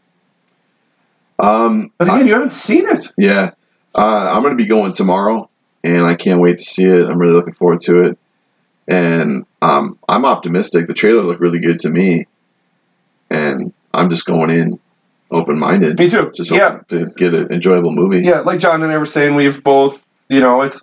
[1.42, 3.12] Um, But again, you haven't seen it.
[3.18, 3.50] Yeah,
[3.94, 5.50] uh, I'm going to be going tomorrow,
[5.84, 7.04] and I can't wait to see it.
[7.08, 8.18] I'm really looking forward to it,
[8.88, 10.86] and um, I'm optimistic.
[10.86, 12.26] The trailer looked really good to me,
[13.28, 14.78] and I'm just going in
[15.32, 16.30] open minded, Me too.
[16.34, 18.20] just yeah, to get an enjoyable movie.
[18.22, 18.40] yeah.
[18.40, 20.82] Like John and I were saying, we've both, you know, it's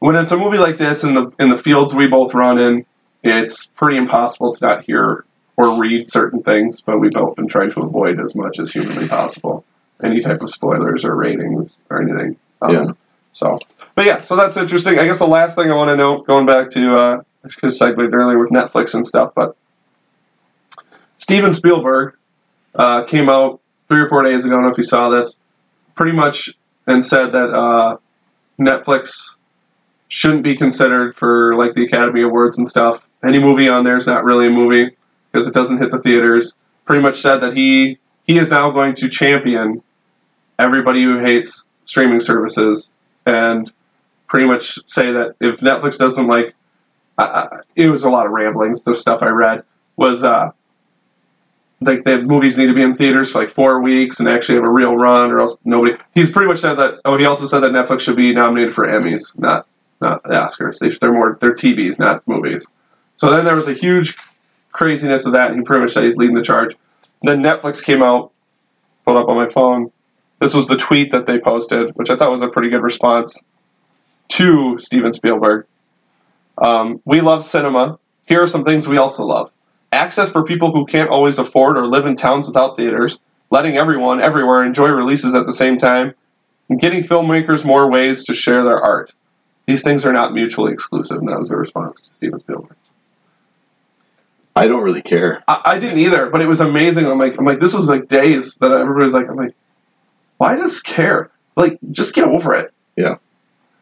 [0.00, 2.86] when it's a movie like this in the in the fields we both run in,
[3.24, 5.24] it's pretty impossible to not hear
[5.56, 6.80] or read certain things.
[6.80, 9.64] But we've both been trying to avoid as much as humanly possible
[10.02, 12.36] any type of spoilers or ratings or anything.
[12.62, 12.92] Um, Yeah.
[13.32, 13.58] So,
[13.94, 14.98] but yeah, so that's interesting.
[14.98, 17.98] I guess the last thing I want to note, going back to, uh, have segued
[17.98, 19.56] earlier with Netflix and stuff, but
[21.18, 22.14] Steven Spielberg
[22.74, 24.54] uh, came out three or four days ago.
[24.54, 25.38] I don't know if you saw this,
[25.94, 26.50] pretty much,
[26.86, 27.96] and said that uh,
[28.60, 29.30] Netflix
[30.08, 33.06] shouldn't be considered for like the Academy Awards and stuff.
[33.24, 34.96] Any movie on there is not really a movie
[35.30, 36.52] because it doesn't hit the theaters.
[36.84, 39.82] Pretty much said that he he is now going to champion
[40.60, 42.90] everybody who hates streaming services
[43.26, 43.72] and
[44.28, 46.54] pretty much say that if Netflix doesn't like,
[47.18, 48.82] I, it was a lot of ramblings.
[48.82, 49.64] The stuff I read
[49.96, 50.52] was uh,
[51.80, 54.64] like the movies need to be in theaters for like four weeks and actually have
[54.64, 55.96] a real run, or else nobody.
[56.14, 57.00] He's pretty much said that.
[57.04, 59.66] Oh, he also said that Netflix should be nominated for Emmys, not
[60.00, 60.78] not Oscars.
[60.78, 62.66] They, they're more they're TVs, not movies.
[63.16, 64.16] So then there was a huge
[64.72, 66.76] craziness of that, and he pretty much said he's leading the charge.
[67.22, 68.32] Then Netflix came out,
[69.04, 69.90] pulled up on my phone.
[70.40, 73.38] This was the tweet that they posted, which I thought was a pretty good response
[74.28, 75.66] to Steven Spielberg.
[76.58, 77.98] Um, we love cinema.
[78.26, 79.50] Here are some things we also love
[79.92, 83.18] access for people who can't always afford or live in towns without theaters,
[83.50, 86.14] letting everyone everywhere enjoy releases at the same time,
[86.68, 89.12] and getting filmmakers more ways to share their art.
[89.66, 92.76] These things are not mutually exclusive, and that was the response to Steven Spielberg.
[94.54, 95.42] I don't really care.
[95.46, 97.06] I, I didn't either, but it was amazing.
[97.06, 99.54] I'm like, I'm like, this was like days that everybody was like, I'm like,
[100.40, 101.30] why does this care?
[101.54, 102.72] Like, just get over it.
[102.96, 103.16] Yeah.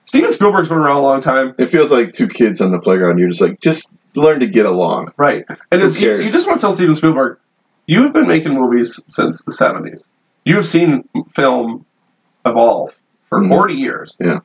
[0.07, 3.19] Steven Spielberg's been around a long time, It feels like two kids on the playground.
[3.21, 5.13] You're just like, just learn to get along.
[5.17, 5.45] right?
[5.71, 7.39] And it's, you, you just want to tell Steven Spielberg,
[7.87, 10.09] you have been making movies since the '70s.
[10.45, 11.87] You have seen film
[12.45, 12.97] evolve
[13.29, 13.51] for Mhm.
[13.51, 14.17] 40 years.
[14.19, 14.41] Yeah.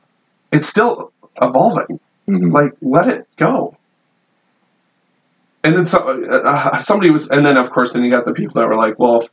[0.52, 1.10] It's still
[1.42, 1.98] evolving.
[2.28, 2.52] Mhm.
[2.52, 3.76] Like, let it go.
[5.64, 8.60] And then so, uh, somebody was, and then of course, then you got the people
[8.60, 9.28] that were like, well,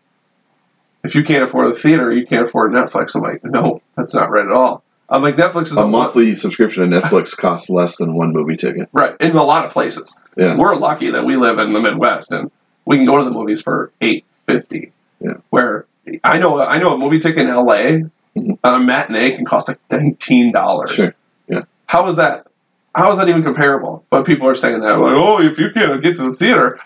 [1.03, 3.15] if, you can't afford the theater, you can't afford Netflix.
[3.15, 4.83] I'm like, no, that's not right at all.
[5.09, 8.31] I'm like, Netflix is A a, month, monthly subscription to Netflix costs less than one
[8.31, 8.87] movie ticket.
[8.93, 10.15] right in a lot of places.
[10.37, 10.57] Yeah.
[10.57, 12.49] We're lucky that we live in the Midwest and
[12.85, 14.93] we can go to the movies for eight fifty.
[15.19, 15.33] Yeah.
[15.49, 15.85] Where
[16.23, 18.03] I know, I know a movie ticket in L.A.
[18.37, 18.57] Mhm.
[18.63, 20.91] on a matinee can cost like nineteen dollars.
[20.91, 21.13] Sure.
[21.49, 21.63] Yeah.
[21.85, 22.47] How is that?
[22.95, 24.05] How is that even comparable?
[24.09, 26.79] But people are saying that like, oh, if you can't get to the theater,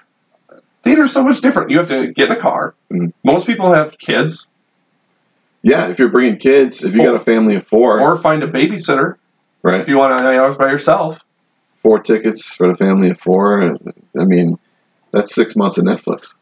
[0.85, 1.69] theater's so much different.
[1.71, 2.73] You have to get in a car.
[2.91, 3.11] Mhm.
[3.25, 4.47] Most people have kids
[5.63, 8.47] Yeah, if you're bringing kids, if you got a family of four, or find a
[8.47, 9.15] babysitter
[9.63, 9.81] right?
[9.81, 11.19] if you want to night hours by yourself.
[11.81, 13.75] Four tickets for the family of four.
[14.19, 14.57] I mean,
[15.11, 16.35] that's six months of Netflix.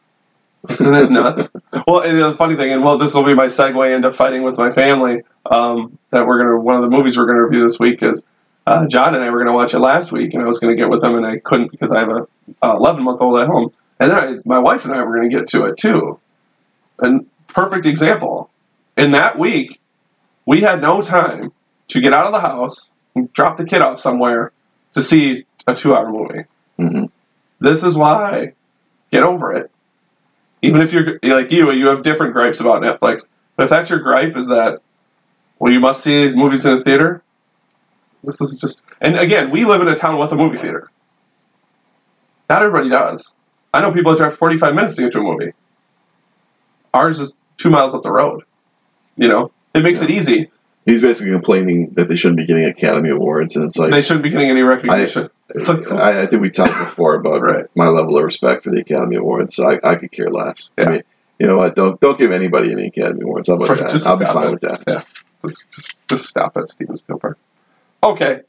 [0.68, 1.48] Isn't it nuts?
[1.86, 4.56] well, and the funny thing, and well, this will be my segue into fighting with
[4.58, 5.22] my family.
[5.50, 8.22] Um, that we're gonna one of the movies we're gonna review this week is
[8.66, 10.88] uh, John and I were gonna watch it last week, and I was gonna get
[10.88, 12.26] with them, and I couldn't because I have a
[12.62, 15.28] uh, 11 month old at home, and then I, my wife and I were gonna
[15.28, 16.18] get to it too.
[16.98, 18.50] And perfect example.
[18.96, 19.80] In that week,
[20.46, 21.52] we had no time
[21.88, 24.52] to get out of the house, and drop the kid off somewhere
[24.94, 26.44] to see a two-hour movie.
[26.76, 27.04] hmm
[27.60, 28.52] This is why.
[29.10, 29.70] Get over it.
[30.62, 33.26] Even if you're like you, you have different gripes about Netflix.
[33.56, 34.80] But if that's your gripe, is that
[35.58, 37.22] well, you must see movies in a theater.
[38.24, 40.90] This is just, and again, we live in a town with a movie theater.
[42.48, 43.32] Not everybody does.
[43.74, 45.52] I know people that drive 45 minutes to get to a movie.
[46.92, 48.44] Ours is two miles up the road.
[49.16, 50.50] You know, it makes it easy.
[50.86, 54.22] He's basically complaining that they shouldn't be getting Academy Awards, and it's like They shouldn't
[54.22, 55.30] be getting any recognition.
[55.48, 57.64] it's like, I, I think we talked before about Right.
[57.74, 59.54] my level of respect for the Academy Awards.
[59.54, 60.72] So I, I could care less.
[60.76, 60.84] Yeah.
[60.84, 61.02] I mean,
[61.38, 61.74] you know what?
[61.74, 63.48] Don't don't give anybody any Academy Awards.
[63.48, 64.06] How about For- that?
[64.06, 64.50] I'll be fine it.
[64.52, 64.84] with that.
[64.86, 65.02] Yeah,
[65.42, 67.36] just just just stop it, Steven Spielberg.
[68.02, 68.40] Okay,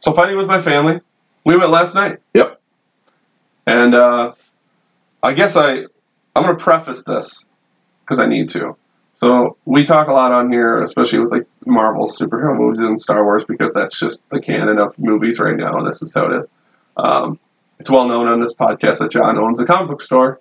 [0.00, 1.00] so fighting with my family.
[1.46, 2.18] We went last night.
[2.34, 2.55] Yep.
[3.66, 4.32] And uh,
[5.22, 5.84] I guess I
[6.34, 7.44] I'm gonna preface this
[8.04, 8.76] because I need to.
[9.18, 13.24] So we talk a lot on here, especially with like Marvel superhero movies and Star
[13.24, 16.40] Wars, because that's just the canon of movies right now, and this is how it
[16.40, 16.48] is.
[16.98, 17.38] Um,
[17.80, 20.40] it's well known on this podcast that John owns a comic book store.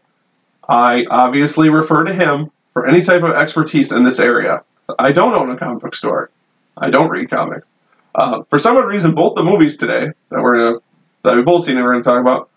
[0.68, 4.64] I obviously refer to him for any type of expertise in this area.
[5.00, 6.30] I don't own a comic book store.
[6.78, 7.68] I don't read comics.
[8.14, 10.80] Uh, for some odd reason, both the movies today that we're gonna
[11.24, 12.50] that we both seen and we're gonna talk about,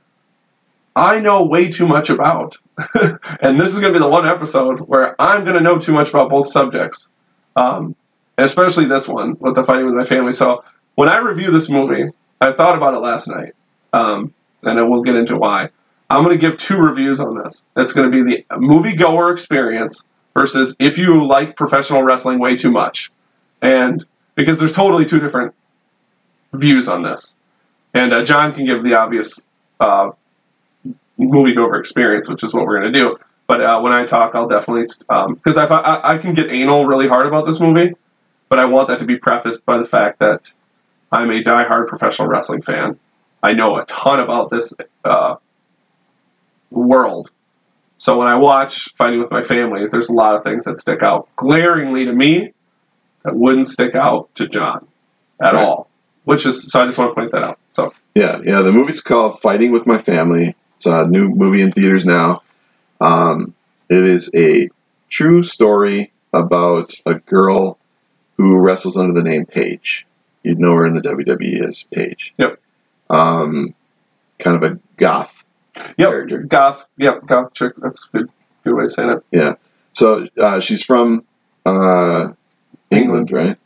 [0.98, 2.58] I know way too much about,
[3.40, 6.28] and this is gonna be the one episode where I'm gonna know too much about
[6.28, 7.08] both subjects,
[7.54, 7.94] um,
[8.36, 10.32] especially this one with the fighting with my family.
[10.32, 10.64] So
[10.96, 13.54] when I review this movie, I thought about it last night,
[13.92, 14.34] um,
[14.64, 15.68] and then we'll get into why.
[16.10, 17.66] I'm going to give two reviews on this.
[17.76, 20.02] It's going to be the moviegoer experience
[20.34, 23.12] versus if you like professional wrestling way too much.
[23.60, 25.54] And because there's totally two different
[26.52, 27.34] views on this.
[27.94, 29.40] And uh, John can give the obvious
[29.80, 30.10] uh,
[31.18, 33.16] moviegoer experience, which is what we're going to do.
[33.46, 34.86] But uh, when I talk, I'll definitely,
[35.34, 37.94] because I, I, I can get anal really hard about this movie,
[38.48, 40.52] but I want that to be prefaced by the fact that
[41.10, 42.98] I'm a diehard professional wrestling fan.
[43.42, 45.36] I know a ton about this uh,
[46.70, 47.30] world.
[47.98, 51.02] So when I watch Fighting with My Family, there's a lot of things that stick
[51.02, 52.52] out glaringly to me
[53.24, 54.86] that wouldn't stick out to John
[55.42, 55.64] at Right.
[55.64, 55.88] all.
[56.24, 57.58] Which is so I just want to point that out.
[57.72, 58.60] So Yeah, yeah.
[58.60, 60.54] The movie's called Fighting with My Family.
[60.78, 62.42] It's a new movie in theaters now.
[63.00, 63.52] Um,
[63.90, 64.70] it is a
[65.08, 67.78] true story about a girl
[68.36, 70.06] who wrestles under the name Paige.
[70.44, 72.32] You'd know her in the WWE as Paige.
[72.38, 72.60] Yep.
[73.10, 73.74] Um,
[74.38, 75.42] kind of a goth
[75.74, 76.38] yep, character.
[76.38, 77.72] goth, yep, goth chick.
[77.78, 78.30] That's a good,
[78.62, 79.24] good way of saying it.
[79.32, 79.54] Yeah.
[79.94, 81.24] So uh, she's from
[81.66, 82.28] uh,
[82.92, 83.56] England, right?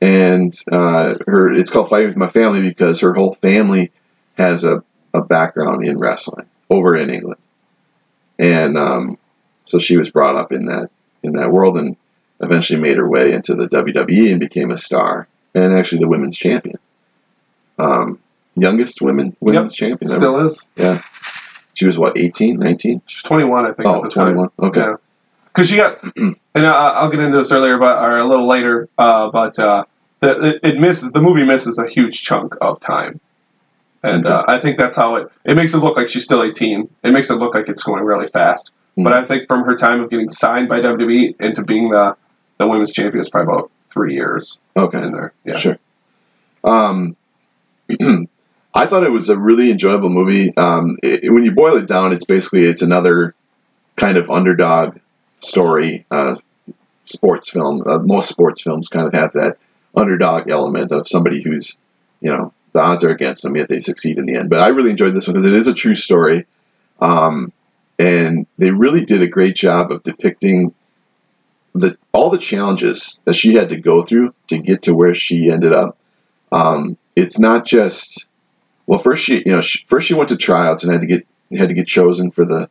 [0.00, 3.92] And uh, her it's called Fighting with My Family because her whole family
[4.38, 4.82] has a,
[5.14, 7.40] a background in wrestling over in England,
[8.38, 9.16] and um,
[9.64, 10.90] so she was brought up in that
[11.22, 11.96] in that world and
[12.40, 16.36] eventually made her way into the WWE and became a star and actually the women's
[16.36, 16.78] champion,
[17.78, 18.18] um,
[18.56, 20.10] youngest women women's champion.
[20.10, 20.20] ever.
[20.20, 20.62] Still is.
[20.76, 21.02] Yeah.
[21.74, 23.02] She was what 18, 19?
[23.06, 24.34] She's 21, I think, Oh, at the time.
[24.34, 24.50] 21.
[24.60, 24.80] Okay.
[24.80, 24.94] Yeah.
[25.46, 28.88] Because she got, and I, I'll get into this earlier, but or a little later.
[28.98, 29.84] Uh, but uh,
[30.20, 33.20] the, it misses the movie misses a huge chunk of time,
[34.04, 35.28] and uh, I think that's how it.
[35.44, 36.88] It makes it look like she's still 18.
[37.02, 38.70] It makes it look like it's going really fast.
[38.96, 42.16] But I think from her time of getting signed by WWE into being the
[42.58, 44.98] the women's champion is probably about three years Okay.
[45.02, 45.32] in there.
[45.44, 45.56] Yeah.
[45.58, 45.78] Sure.
[46.62, 47.16] Um,
[48.74, 50.56] I thought it was a really enjoyable movie.
[50.56, 53.34] Um, it, when you boil it down, it's basically it's another
[53.96, 54.98] kind of underdog
[55.40, 56.36] story, uh,
[57.04, 57.82] sports film.
[57.86, 59.58] Uh, most sports films kind of have that
[59.96, 61.76] underdog element of somebody who's,
[62.20, 64.50] you know, the odds are against them yet they succeed in the end.
[64.50, 66.44] But I really enjoyed this one because it is a true story,
[67.00, 67.52] um,
[67.98, 70.74] and they really did a great job of depicting
[71.74, 75.50] the all the challenges that she had to go through to get to where she
[75.50, 75.96] ended up.
[76.52, 78.26] Um, it's not just
[78.86, 81.26] well, first she you know she, first she went to tryouts and had to get
[81.56, 82.68] had to get chosen for the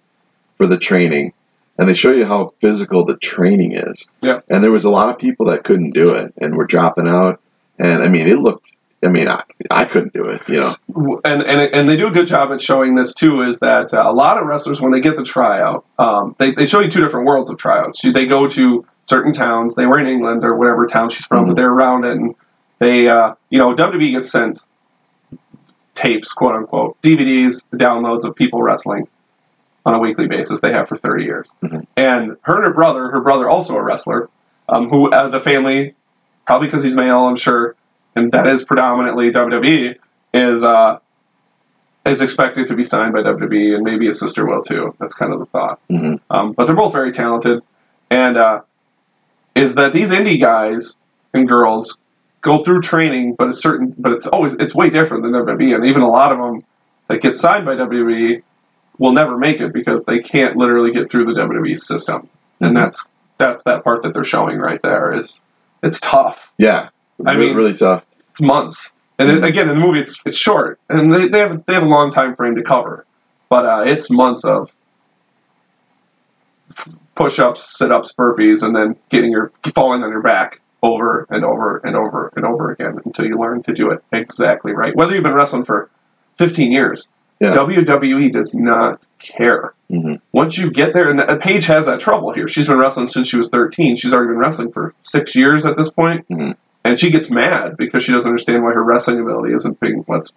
[0.58, 1.34] for the training,
[1.78, 4.08] and they show you how physical the training is.
[4.22, 4.42] Yeah.
[4.50, 7.42] And there was a lot of people that couldn't do it and were dropping out,
[7.80, 8.76] and I mean it looked.
[9.04, 10.42] I mean, I, I couldn't do it.
[10.48, 11.22] You know.
[11.26, 13.42] and and and they do a good job at showing this too.
[13.42, 16.66] Is that uh, a lot of wrestlers when they get the tryout, um, they they
[16.66, 18.04] show you two different worlds of tryouts.
[18.04, 19.76] You- They go to certain towns.
[19.76, 21.56] They were in England or whatever town she's from, but Mhm.
[21.58, 22.36] they're around it, and
[22.80, 24.60] they uh, you know WWE gets sent
[25.96, 29.08] tapes, quote unquote, DVDs, downloads of people wrestling
[29.86, 30.62] on a weekly basis.
[30.62, 31.86] They have for thirty years, Mhm.
[31.98, 34.30] and her and her brother, her brother also a wrestler,
[34.70, 35.94] um, who uh, the family,
[36.48, 37.76] probably because he's male, I'm sure,
[38.16, 39.96] and that is predominantly WWE
[40.34, 41.00] is uh,
[42.06, 44.96] is expected to be signed by WWE, and maybe his sister will too.
[45.00, 45.80] That's kind of the thought.
[45.90, 46.20] Mhm.
[46.30, 47.62] Um, but they're both very talented,
[48.10, 48.62] and uh,
[49.56, 50.98] is that these indie guys
[51.34, 51.98] and girls
[52.42, 55.86] go through training, but it's certain, but it's always it's way different than WWE, and
[55.86, 56.64] even a lot of them
[57.08, 58.42] that get signed by WWE
[59.00, 62.28] will never make it because they can't literally get through the WWE system,
[62.60, 63.06] and that's
[63.38, 65.42] that's that part that they're showing right there is
[65.82, 66.52] it's tough.
[66.58, 66.90] Yeah,
[67.26, 68.06] I really, mean- really tough.
[68.32, 68.90] It's months,
[69.20, 71.84] and it, again in the movie it's it's short, and they, they have they have
[71.84, 73.06] a long time frame to cover,
[73.50, 74.74] but uh, it's months of
[77.16, 81.96] push-ups, sit-ups, burpees, and then getting your falling on your back over and over and
[81.96, 84.96] over and over again until you learn to do it exactly right.
[84.96, 85.90] Whether you've been wrestling for
[86.40, 87.08] 15 years,
[87.40, 87.52] Yeah.
[87.52, 89.74] WWE does not care.
[89.92, 90.20] Mhm.
[90.32, 92.48] Once you get there, and uh, Paige has that trouble here.
[92.48, 93.96] She's been wrestling since she was 13.
[93.96, 96.28] She's already been wrestling for six years at this point.
[96.30, 96.56] Mhm.
[96.84, 100.32] And she gets mad because she doesn't understand why her wrestling ability isn't being what's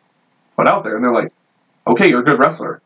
[0.56, 0.96] put out there.
[0.96, 1.32] And they're like,
[1.86, 2.80] "Okay, you're a good wrestler.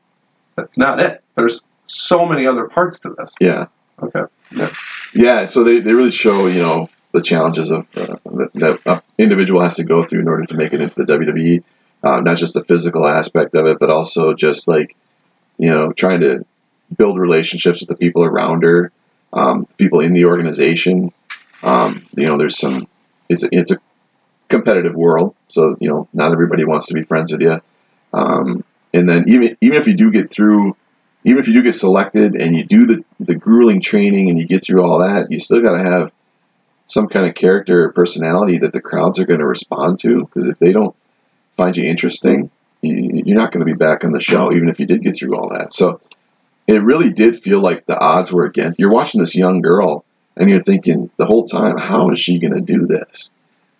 [0.56, 1.22] That's not it.
[1.34, 3.66] There's so many other parts to this." Yeah.
[4.02, 4.22] Okay.
[4.52, 4.72] Yeah.
[5.14, 9.02] Yeah, so they, they really show, you know, the challenges of uh, that, that an
[9.18, 11.62] individual has to go through in order to make it into the WWE.
[12.02, 14.96] Uh, not just the physical aspect of it, but also just like,
[15.58, 16.46] you know, trying to
[16.96, 18.90] build relationships with the people around her,
[19.32, 21.12] um, people in the organization.
[21.62, 22.88] Um, you know, there's some,
[23.30, 23.78] it's a, it's a
[24.48, 27.60] competitive world, so you know, not everybody wants to be friends with you.
[28.12, 30.76] Um, and then even even if you do get through
[31.24, 34.46] even if you do get selected and you do the, the grueling training and you
[34.46, 36.12] get through all that, you still got to have
[36.86, 40.24] some kind of character or personality that the crowds are going to respond to.
[40.24, 40.96] Because if they don't
[41.56, 42.50] find you interesting,
[42.80, 45.16] you, you're not going to be back on the show, even if you did get
[45.16, 45.74] through all that.
[45.74, 46.00] So
[46.66, 48.78] it really did feel like the odds were against.
[48.78, 50.04] You're watching this young girl
[50.36, 53.30] and you're thinking the whole time, how is she going to do this?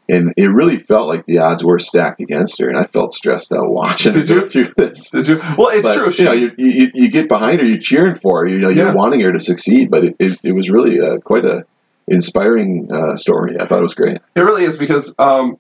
[0.09, 3.53] And it really felt like the odds were stacked against her, and I felt stressed
[3.53, 4.47] out watching her Did go you?
[4.49, 5.09] through this.
[5.11, 5.39] Did you?
[5.57, 6.11] Well, it's But, true.
[6.11, 8.49] You know, you, you, you get behind her, you're cheering for her.
[8.49, 8.95] You know, you're Yeah.
[8.95, 9.89] wanting her to succeed.
[9.89, 11.65] But it, it, it was really uh, quite a
[12.09, 13.57] inspiring uh, story.
[13.61, 14.19] I thought it was great.
[14.35, 15.57] It really is because um,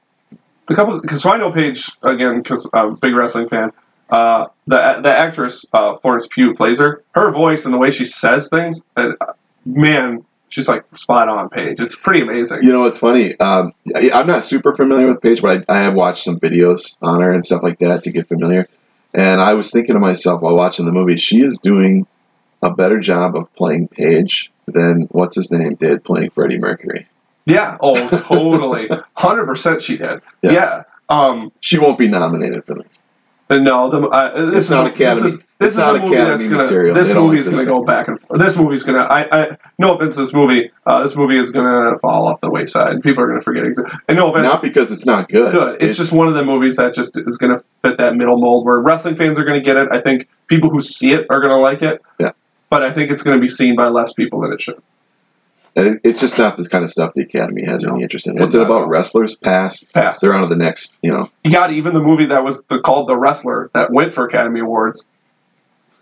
[0.66, 1.01] the couple.
[1.01, 3.70] Because so I know Paige again because I'm a big wrestling fan.
[4.11, 7.05] Uh, the the actress uh, Florence Pugh plays her.
[7.14, 9.11] Her voice and the way she says things, uh,
[9.64, 11.48] man, she's like spot on.
[11.48, 12.59] Paige, it's pretty amazing.
[12.62, 13.38] You know, it's funny.
[13.40, 16.96] Um, I, I'm not super familiar with Paige, but I, I have watched some videos
[17.01, 18.68] on her and stuff like that to get familiar.
[19.14, 22.07] And I was thinking to myself while watching the movie, she is doing
[22.62, 27.09] a better job of playing Paige than what's his name did playing Freddie Mercury.
[27.46, 27.78] Yeah.
[27.80, 28.88] Oh, totally.
[29.14, 30.20] Hundred percent, she did.
[30.42, 30.53] Yeah.
[30.53, 30.82] Yeah.
[31.09, 31.51] Um.
[31.61, 32.99] She won't be nominated for this.
[33.51, 33.90] No.
[33.90, 35.98] The uh, this It's is not a, Academy- This is, this it's is not a
[36.01, 36.62] movie Academy that's gonna.
[36.62, 36.94] material.
[36.94, 38.40] This They don't movie like is this gonna go back and forth.
[38.40, 39.01] This movie's gonna.
[39.01, 39.42] I.
[39.42, 39.57] I.
[39.78, 40.16] No offense.
[40.16, 40.70] This movie.
[40.86, 43.03] Uh, this movie is gonna fall off the wayside.
[43.03, 43.64] People are gonna forget.
[43.64, 44.44] Exa- and no offense.
[44.44, 45.53] Not because it's not good.
[45.53, 45.82] good.
[45.82, 48.64] It's, just one of the movies that just is going to fit that middle mold
[48.64, 49.88] where wrestling fans are going to get it.
[49.90, 52.01] I think people who see it are going to like it.
[52.18, 52.32] Yeah.
[52.70, 54.80] But I think it's going to be seen by less people than it should.
[56.04, 57.94] It's just not this kind of stuff the Academy has No.
[57.94, 58.34] any interest in.
[58.34, 58.88] It's What's it about?
[58.88, 59.36] Wrestlers?
[59.36, 59.82] Pass.
[59.82, 60.20] Pass.
[60.20, 61.30] They're on to the next, you know.
[61.44, 64.60] You got even the movie that was the, called The Wrestler that went for Academy
[64.60, 65.06] Awards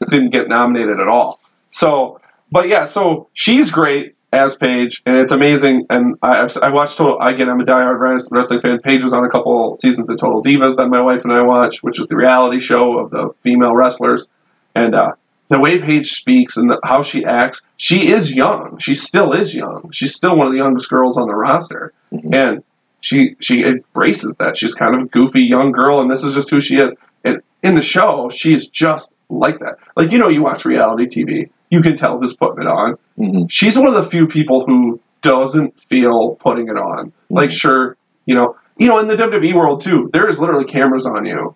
[0.08, 1.40] didn't get nominated at all.
[1.70, 2.20] So,
[2.50, 5.86] but yeah, so she's great as Paige, and it's amazing.
[5.90, 7.18] And I, I've, I watched Total.
[7.20, 8.78] Again, I'm a diehard wrest- wrestling fan.
[8.82, 11.82] Paige was on a couple seasons of Total Divas that my wife and I watch,
[11.82, 14.28] which is the reality show of the female wrestlers.
[14.74, 15.12] And uh,
[15.48, 18.78] the way Paige speaks and the, how she acts, she is young.
[18.78, 19.90] She still is young.
[19.92, 22.34] She's still one of the youngest girls on the roster, Mhm.
[22.34, 22.64] and
[23.00, 24.56] she she embraces that.
[24.56, 26.94] She's kind of a goofy young girl, and this is just who she is.
[27.24, 29.76] And in the show, she's just like that.
[29.96, 32.96] Like you know, you watch reality TV, you can tell who's putting it on.
[33.16, 37.12] hmm She's one of the few people who doesn't feel putting it on.
[37.30, 37.96] Like sure,
[38.26, 41.54] you know, you know, in the WWE world too, there is literally cameras on you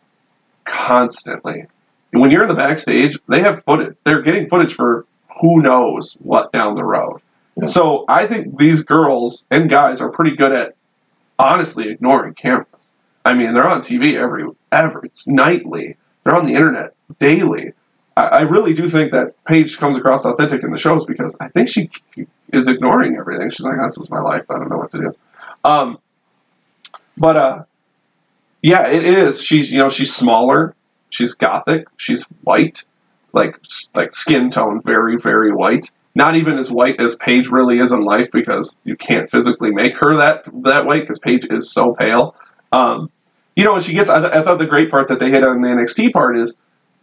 [0.64, 1.66] constantly.
[2.12, 3.96] When you're in the backstage, they have footage.
[4.04, 5.06] They're getting footage for
[5.40, 7.20] who knows what down the road.
[7.56, 7.66] Yeah.
[7.66, 10.74] So I think these girls and guys are pretty good at
[11.38, 12.66] honestly ignoring cameras.
[13.24, 15.96] I mean, they're on TV every every it's nightly.
[16.24, 17.72] They're on the internet daily.
[18.16, 21.48] I, I really do think that Paige comes across authentic in the shows because I
[21.48, 21.90] think she
[22.52, 23.50] is ignoring everything.
[23.50, 24.44] She's like, "This is my life.
[24.50, 25.12] I don't know what to do."
[25.64, 25.98] Um,
[27.16, 27.64] but uh,
[28.62, 29.42] yeah, it is.
[29.42, 30.74] She's you know she's smaller.
[31.12, 31.86] She's gothic.
[31.98, 32.84] She's white,
[33.34, 33.60] like
[33.94, 35.90] like skin tone, very very white.
[36.14, 39.94] Not even as white as Paige really is in life because you can't physically make
[39.98, 42.34] her that that white because Paige is so pale.
[42.72, 43.10] Um,
[43.54, 44.08] you know, and she gets.
[44.08, 46.54] I, th- I thought the great part that they hit on the NXT part is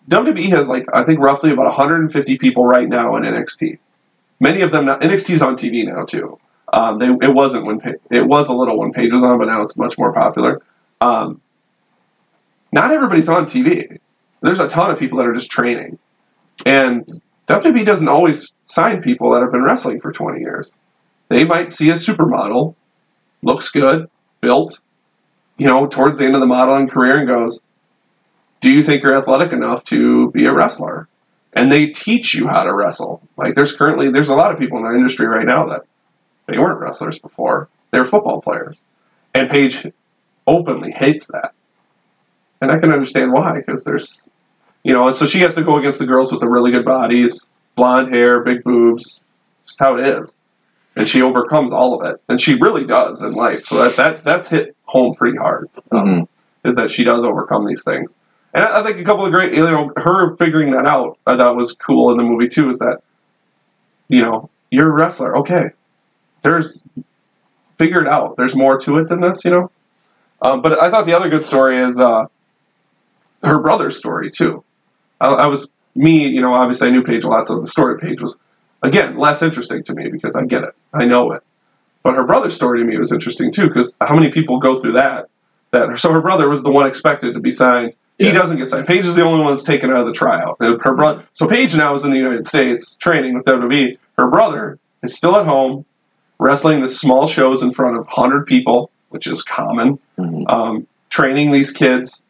[0.09, 3.77] WWE has like I think roughly about 150 people right now in NXT.
[4.39, 6.39] Many of them not, NXT's on TV now too.
[6.73, 7.79] Um, they, it wasn't when
[8.09, 10.61] it was a little when Paige was on, but now it's much more popular.
[10.99, 11.41] Um,
[12.71, 13.99] not everybody's on TV.
[14.41, 15.99] There's a ton of people that are just training,
[16.65, 17.05] and
[17.47, 20.75] WWE doesn't always sign people that have been wrestling for 20 years.
[21.29, 22.75] They might see a supermodel,
[23.41, 24.09] looks good,
[24.41, 24.79] built,
[25.57, 27.59] you know, towards the end of the modeling career and goes,
[28.61, 31.07] Do you think you're athletic enough to be a wrestler?
[31.53, 33.21] And they teach you how to wrestle.
[33.35, 35.81] Like there's currently there's a lot of people in our industry right now that
[36.47, 37.67] they weren't wrestlers before.
[37.91, 38.77] They were football players.
[39.33, 39.87] And Paige
[40.45, 41.53] openly hates that.
[42.61, 44.27] And I can understand why, because there's
[44.83, 46.85] you know, and so she has to go against the girls with the really good
[46.85, 49.19] bodies, blonde hair, big boobs,
[49.65, 50.37] just how it is.
[50.95, 52.21] And she overcomes all of it.
[52.29, 53.65] And she really does in life.
[53.65, 55.69] So that, that that's hit home pretty hard.
[55.91, 56.27] Um, Mhm.
[56.65, 58.15] Is that she does overcome these things.
[58.53, 61.37] And I I think a couple of great, you know, her figuring that out, I
[61.37, 62.69] thought was cool in the movie too.
[62.69, 62.99] Is that,
[64.09, 65.69] you know, you're a wrestler, okay?
[66.41, 66.81] There's
[67.77, 68.35] figure it out.
[68.37, 69.71] There's more to it than this, you know.
[70.41, 72.25] Um, but I thought the other good story is uh,
[73.43, 74.63] her brother's story too.
[75.21, 76.53] I, I was me, you know.
[76.53, 78.35] Obviously, I knew Paige a lot, so the story Paige was
[78.83, 81.43] again less interesting to me because I get it, I know it.
[82.03, 84.93] But her brother's story to me was interesting too because how many people go through
[84.93, 85.27] that?
[85.71, 87.93] That so her brother was the one expected to be signed.
[88.17, 88.33] He Yeah.
[88.33, 88.87] doesn't get signed.
[88.87, 90.57] Paige is the only one that's taken out of the tryout.
[90.59, 91.23] Her brother.
[91.33, 93.97] So Paige now is in the United States training with WWE.
[94.17, 95.85] Her brother is still at home
[96.39, 99.99] wrestling the small shows in front of 100 people, which is common.
[100.17, 100.49] Mhm.
[100.51, 102.21] Um, training these kids,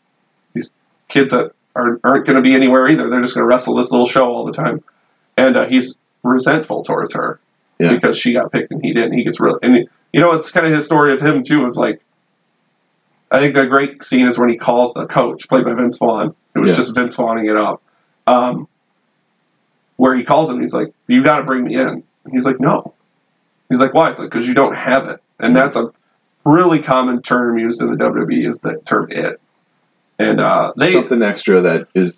[1.10, 3.10] kids that are, aren't going to be anywhere either.
[3.10, 4.84] They're just going to wrestle this little show all the time.
[5.38, 7.39] And uh, he's resentful towards her
[7.80, 7.93] Yeah.
[7.93, 9.14] because she got picked and he didn't.
[9.14, 11.64] He gets really, and he, you know, it's kind of his story of him too.
[11.66, 12.01] Of like,
[13.32, 16.34] I think the great scene is when he calls the coach, played by Vince Vaughn.
[16.55, 16.78] It was Yeah.
[16.78, 17.82] just Vince Vaughning it up.
[18.28, 18.68] Um,
[19.97, 22.93] where he calls him, he's like, "You got to bring me in." He's like, "No."
[23.70, 25.89] He's like, "Why?" It's like, "Because you don't have it," and that's a
[26.45, 29.39] really common term used in the WWE is the term "it."
[30.20, 32.13] And uh, they, something extra that is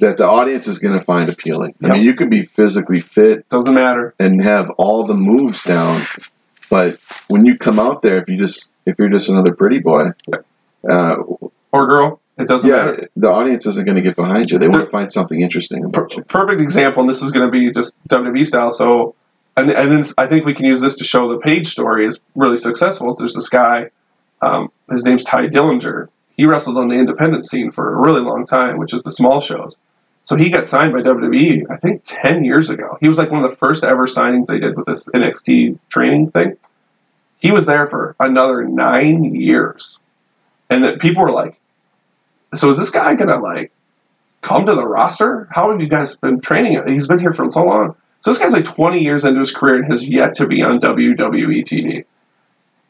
[0.00, 1.74] that the audience is going to find appealing.
[1.82, 4.14] I mean, you can be physically fit doesn't matter.
[4.20, 6.02] and have all the moves down,
[6.70, 10.10] but when you come out there, if you just if you're just another pretty boy,
[10.88, 11.16] uh,
[11.72, 13.08] Or girl, it doesn't yeah, matter.
[13.16, 14.58] the audience isn't going to get behind you.
[14.58, 17.50] They want to find something interesting Per- about perfect example, and this is going to
[17.50, 18.70] be just WWE style.
[18.70, 19.14] So,
[19.56, 22.20] and and then I think we can use this to show the Paige story is
[22.36, 23.12] really successful.
[23.18, 23.90] There's this guy,
[24.42, 26.08] um, his name's Tye Dillinger.
[26.38, 29.40] He wrestled on the independent scene for a really long time, which is the small
[29.40, 29.76] shows.
[30.24, 32.96] So he got signed by WWE, I think, ten years ago.
[33.00, 36.30] He was like one of the first ever signings they did with this NXT training
[36.30, 36.56] thing.
[37.38, 39.98] He was there for another nine years,
[40.70, 41.58] and that people were like,
[42.54, 43.72] "So is this guy gonna like?"
[44.42, 45.48] come to the roster?
[45.50, 46.86] How have you guys been training him?
[46.86, 47.96] He's been here for so long.
[48.20, 50.80] So this guy's like 20 years into his career and has yet to be on
[50.80, 52.04] WWE TV.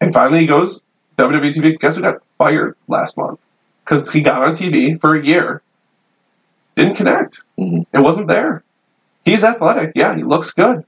[0.00, 0.82] And finally he goes,
[1.18, 3.40] WWE TV, guess who got fired last month?
[3.84, 5.62] Because he got on TV for a year.
[6.76, 7.42] Didn't connect.
[7.58, 7.86] Mhm.
[7.92, 8.62] It wasn't there.
[9.24, 9.92] He's athletic.
[9.94, 10.84] Yeah, he looks good.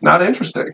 [0.00, 0.72] Not interesting.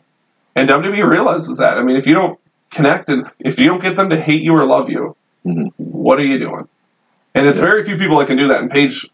[0.55, 1.79] And WWE realizes that.
[1.79, 2.39] I mean, if you don't
[2.71, 5.73] connect and if you don't get them to hate you or love you, Mhm.
[5.79, 6.69] what are you doing?
[7.35, 7.65] And it's Yeah.
[7.65, 8.61] very few people that can do that.
[8.61, 9.09] And Paige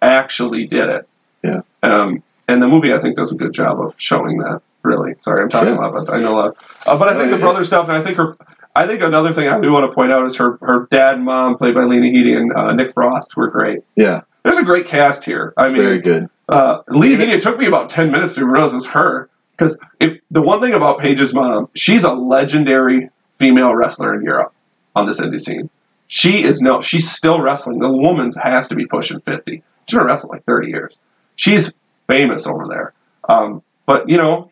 [0.00, 1.08] actually did it.
[1.42, 1.60] Yeah.
[1.82, 4.62] Um, and the movie, I think, does a good job of showing that.
[4.82, 5.82] Really, sorry, I'm talking Sure.
[5.82, 6.56] a lot, but I know a lot.
[6.86, 8.36] Uh, but I think the brother stuff, and I think her.
[8.76, 11.24] I think another thing I do want to point out is her her dad and
[11.24, 13.80] mom, played by Lena Headey and uh, Nick Frost, were great.
[13.96, 15.52] Yeah, There's a great cast here.
[15.56, 16.28] I mean, very good.
[16.48, 19.28] uh, Lena Headey, it took me about 10 minutes to realize it was her.
[19.56, 23.10] Because if the one thing about Paige's mom, she's a legendary
[23.40, 24.52] female wrestler in Europe
[24.94, 25.68] on this indie scene.
[26.06, 27.80] She is no, she's still wrestling.
[27.80, 29.62] The woman has to be pushing 50.
[29.88, 30.96] She's been wrestling like 30 years.
[31.34, 31.72] She's
[32.06, 32.92] famous over there.
[33.28, 34.50] Um, but, you know,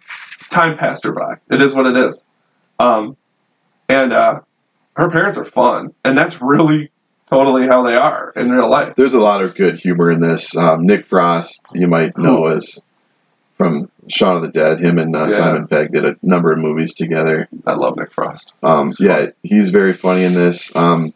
[0.51, 1.35] time passed her by.
[1.51, 2.25] It is what it is.
[2.79, 3.19] Um,
[3.87, 4.41] and uh,
[4.95, 5.95] her parents are fun.
[6.07, 6.91] And that's really
[7.29, 8.95] totally how they are in real life.
[8.97, 10.57] There's a lot of good humor in this.
[10.57, 12.81] Um, Nick Frost, you might know as
[13.59, 14.81] from Shaun of the Dead.
[14.81, 15.29] Him and uh, Yeah.
[15.29, 17.47] Simon Pegg did a number of movies together.
[17.67, 18.55] I love Nick Frost.
[18.63, 20.75] Um, He's yeah, he's very funny in this.
[20.75, 21.13] Um,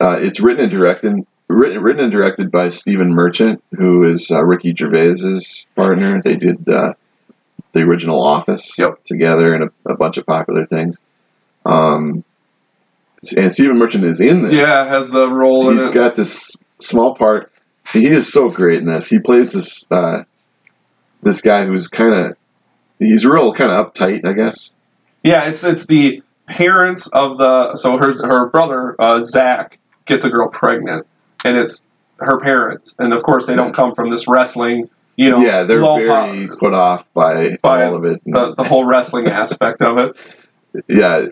[0.00, 1.14] uh, it's written and directed
[1.46, 6.20] written, written and directed by Stephen Merchant, who is uh, Ricky Gervais's partner.
[6.20, 6.94] They did uh,
[7.72, 9.04] the original Office Yep.
[9.04, 10.98] together and a, a bunch of popular things.
[11.64, 12.24] Um,
[13.36, 14.52] and Stephen Merchant is in this.
[14.52, 17.52] Yeah, has the role in he's got this small part.
[17.92, 19.06] He is so great in this.
[19.08, 20.24] He plays this uh,
[21.22, 22.36] this guy who's kind of
[22.98, 24.74] he's real kind of uptight, I guess.
[25.22, 30.28] Yeah, it's it's the parents of the so her her brother uh, Zach gets a
[30.30, 31.06] girl pregnant,
[31.44, 31.84] and it's
[32.18, 35.80] her parents, and of course they don't come from this wrestling, you know, yeah, they're
[35.80, 38.22] very po- put off by, by all of it.
[38.24, 40.84] the, the whole wrestling aspect of it.
[40.88, 41.26] yeah,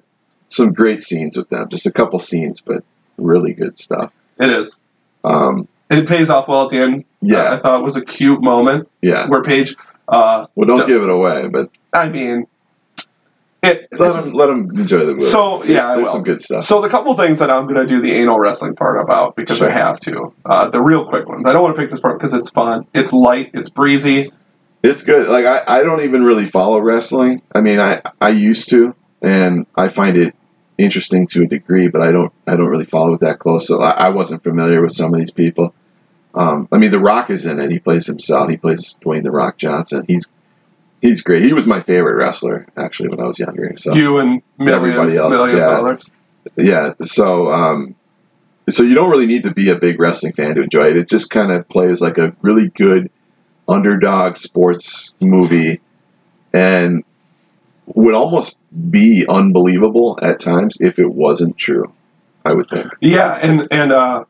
[0.49, 1.69] some great scenes with them.
[1.71, 2.83] Just a couple scenes, but
[3.17, 4.13] really good stuff.
[4.39, 4.77] It is.
[5.25, 7.05] Um, It pays off well at the end.
[7.21, 7.53] Yeah.
[7.53, 9.27] I thought it was a cute moment yeah.
[9.29, 9.77] where Paige.
[10.09, 12.47] Uh, Well, don't Don't- give it away, but I mean,
[13.63, 13.89] it.
[13.93, 15.23] Let them let them enjoy the movie.
[15.27, 16.65] So, yeah, there's some good stuff.
[16.65, 19.59] So the couple things that I'm going to do the anal wrestling part about because
[19.59, 19.71] Sure.
[19.71, 20.33] I have to.
[20.45, 21.47] Uh, the real quick ones.
[21.47, 22.87] I don't want to pick this part because it's fun.
[22.95, 23.51] It's light.
[23.55, 24.31] It's breezy.
[24.83, 25.29] It's good.
[25.29, 27.43] Like I, I don't even really follow wrestling.
[27.55, 30.35] I mean, I I used to, and I find it
[30.79, 33.67] interesting to a degree, but I don't I don't really follow it that close.
[33.67, 35.75] So I, I wasn't familiar with some of these people.
[36.35, 37.71] Um, I mean, The Rock is in it.
[37.71, 38.49] He plays himself.
[38.49, 40.05] He plays Dwayne The Rock Johnson.
[40.09, 40.27] He's
[41.01, 41.43] he's great.
[41.43, 43.73] He was my favorite wrestler actually when I was younger.
[43.77, 45.69] So You and millions, Everybody else, millions yeah.
[45.69, 46.11] others.
[46.57, 46.93] yeah.
[47.03, 47.95] So um,
[48.69, 50.97] so you don't really need to be a big wrestling fan to enjoy it.
[50.97, 53.11] It just kind of plays like a really good
[53.69, 55.81] underdog sports movie,
[56.53, 57.05] and
[57.87, 58.57] would almost
[58.91, 61.93] be unbelievable at times if it wasn't true.
[62.45, 62.87] I would think.
[63.01, 64.25] Yeah, and and uh,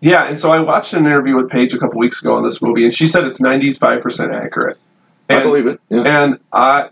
[0.00, 2.62] yeah, and so I watched an interview with Paige a couple weeks ago on this
[2.62, 4.78] movie, and she said it's 95 percent accurate.
[5.30, 5.80] I And- believe it.
[5.88, 6.02] Yeah.
[6.24, 6.88] And I,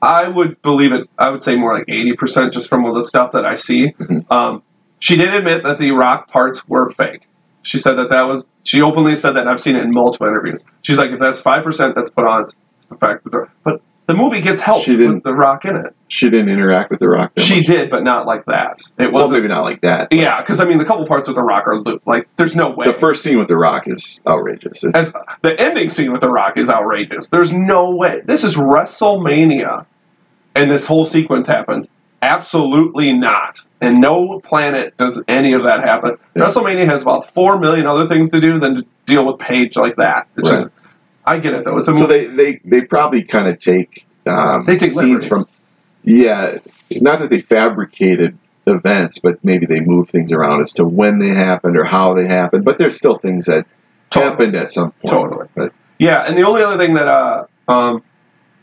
[0.00, 1.08] I would believe it.
[1.18, 3.92] I would say more like eighty percent, just from all the stuff that I see.
[3.98, 4.30] Mhm.
[4.30, 4.62] Um,
[5.00, 7.22] she did admit that the rock parts were fake.
[7.62, 8.46] She said that that was.
[8.64, 9.40] She openly said that.
[9.40, 10.62] and I've seen it in multiple interviews.
[10.82, 12.42] She's like, if that's five percent, that's put on.
[12.42, 13.30] It's, it's the fact that.
[13.30, 15.94] they're- But the movie gets help She didn't- with the rock in it.
[16.08, 17.32] She didn't interact with the Rock.
[17.36, 17.66] That She much.
[17.66, 18.80] did, but not like that.
[18.98, 19.34] It Well, wasn't.
[19.42, 20.08] maybe not like that.
[20.10, 22.70] yeah, because I mean, the couple parts with the rock are lo- like, there's no
[22.70, 22.86] way.
[22.86, 24.82] The first scene with the Rock is outrageous.
[24.84, 27.28] It's, As, the ending scene with The Rock is outrageous.
[27.28, 28.22] There's no way.
[28.24, 29.84] This is WrestleMania,
[30.56, 31.88] and this whole sequence happens.
[32.22, 33.60] Absolutely not.
[33.80, 36.16] And no planet does any of that happen.
[36.34, 36.44] Yeah.
[36.44, 39.96] WrestleMania has about four million other things to do than to deal with Paige like
[39.96, 40.26] that.
[40.36, 40.68] It's just,
[41.28, 41.78] I get it though.
[41.78, 45.28] It's a so they they they probably kind of take um, They take scenes liberty.
[45.28, 45.48] from.
[46.04, 46.58] Yeah,
[46.90, 51.28] not that they fabricated events, but maybe they move things around as to when they
[51.28, 52.64] happened or how they happened.
[52.64, 53.66] But there's still things that
[54.10, 54.30] Totally.
[54.30, 55.12] happened at some point.
[55.12, 55.46] Totally.
[55.54, 58.02] But Yeah, and the only other thing that, uh, um,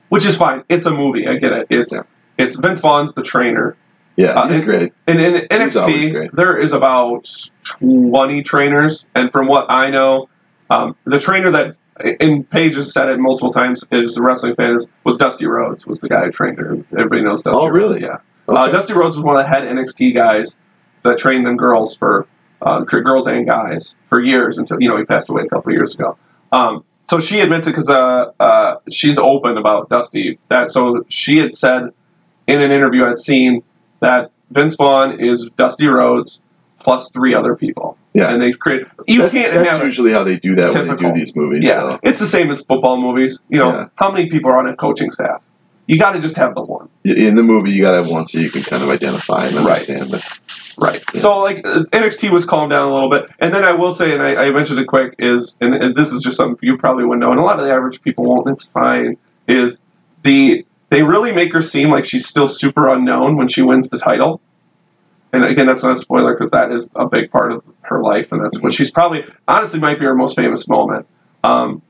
[0.10, 0.64] which is fine.
[0.70, 1.28] It's a movie.
[1.28, 1.68] I get it.
[1.70, 2.02] It's Yeah.
[2.38, 3.76] it's Vince Vaughn's the trainer.
[4.16, 4.94] yeah, Uh, he's and- great.
[5.08, 7.28] In, in NXT, there is about
[7.64, 10.30] 20 trainers, and from what I know,
[10.70, 14.76] um, the trainer that, and Paige has said it multiple times, is a wrestling fan,
[14.76, 16.74] is, was Dusty Rhodes, was the guy who trained her.
[16.92, 18.02] Everybody knows Dusty Oh, Rhodes, really?
[18.02, 18.18] yeah.
[18.48, 20.56] Uh, Dusty Rhodes was one of the head NXT guys
[21.04, 22.28] that trained them girls for,
[22.62, 25.74] uh, girls and guys for years until, you know, he passed away a couple of
[25.76, 26.18] years ago.
[26.52, 30.40] Um, so she admits it because uh, uh, she's open about Dusty.
[30.50, 31.90] That so she had said
[32.48, 33.64] in an interview I'd seen
[34.00, 36.40] that Vince Vaughn is Dusty Rhodes
[36.86, 37.98] plus three other people.
[38.14, 38.32] Yeah.
[38.32, 38.84] and they create.
[39.08, 41.12] You that's, can't that's have usually how they do that when they Typical.
[41.12, 41.66] do these movies.
[41.66, 42.00] Yeah, so.
[42.04, 43.40] it's the same as football movies.
[43.50, 43.86] You know, Yeah.
[43.96, 45.42] how many people are on a coaching staff?
[45.88, 46.88] You got to just have the one.
[47.04, 49.56] In the movie, you got to have one so you can kind of identify and
[49.58, 49.90] Right.
[49.90, 50.12] understand.
[50.12, 50.40] But
[50.78, 51.04] Right.
[51.14, 51.20] Yeah.
[51.22, 54.14] So like uh, NXT was calmed down a little bit, and then I will say,
[54.14, 57.06] and I, I mentioned it quick, is and, and this is just something you probably
[57.06, 58.48] wouldn't know, and a lot of the average people won't.
[58.50, 59.16] It's fine.
[59.48, 59.80] Is
[60.24, 63.98] the they really make her seem like she's still super unknown when she wins the
[63.98, 64.42] title.
[65.34, 68.32] And again, that's not a spoiler because that is a big part of her life,
[68.32, 71.08] and that's what she's probably honestly might be her most famous moment.
[71.44, 71.82] Um,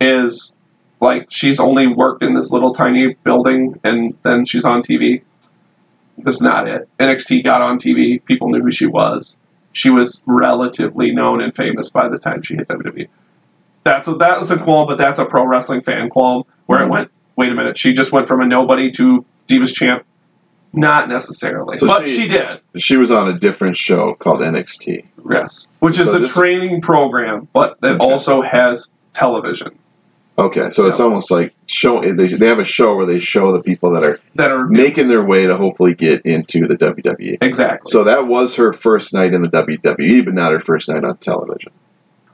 [0.00, 0.52] is
[1.00, 5.22] like she's only worked in this little tiny building, and then she's on TV.
[6.18, 6.88] That's not it.
[6.98, 8.24] NXT got on TV.
[8.24, 9.36] People knew who she was.
[9.72, 13.08] She was relatively known and famous by the time she hit WWE.
[13.82, 16.86] That's a, that was a qualm, but that's a pro wrestling fan qualm where it
[16.86, 16.90] Mhm.
[16.90, 17.10] went.
[17.36, 20.04] Wait a minute, she just went from a nobody to Divas champ.
[20.76, 22.60] Not necessarily, So but she- she did.
[22.76, 25.04] she was on a different show called NXT.
[25.30, 28.04] Yes, which is So the training program, but that Okay.
[28.04, 29.70] also has television
[30.36, 33.62] Okay, so it's almost like show they, they have a show where they show the
[33.62, 37.38] people that are that are making their way to hopefully get into the WWE.
[37.40, 37.88] exactly.
[37.92, 41.16] So that was her first night in the WWE, but not her first night on
[41.18, 41.70] television.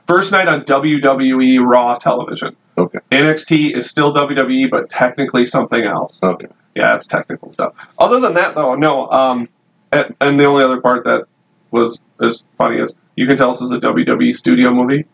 [0.07, 2.57] First night on WWE Raw television.
[2.79, 3.01] Okay.
[3.13, 6.19] NXT is still WWE, but technically something else.
[6.23, 6.47] Okay.
[6.75, 7.75] Yeah, it's technical stuff.
[7.99, 9.09] Other than that, though, no.
[9.11, 9.49] Um,
[9.93, 11.27] and, and the only other part that
[11.71, 15.07] was as funny is you can tell this is a WWE studio movie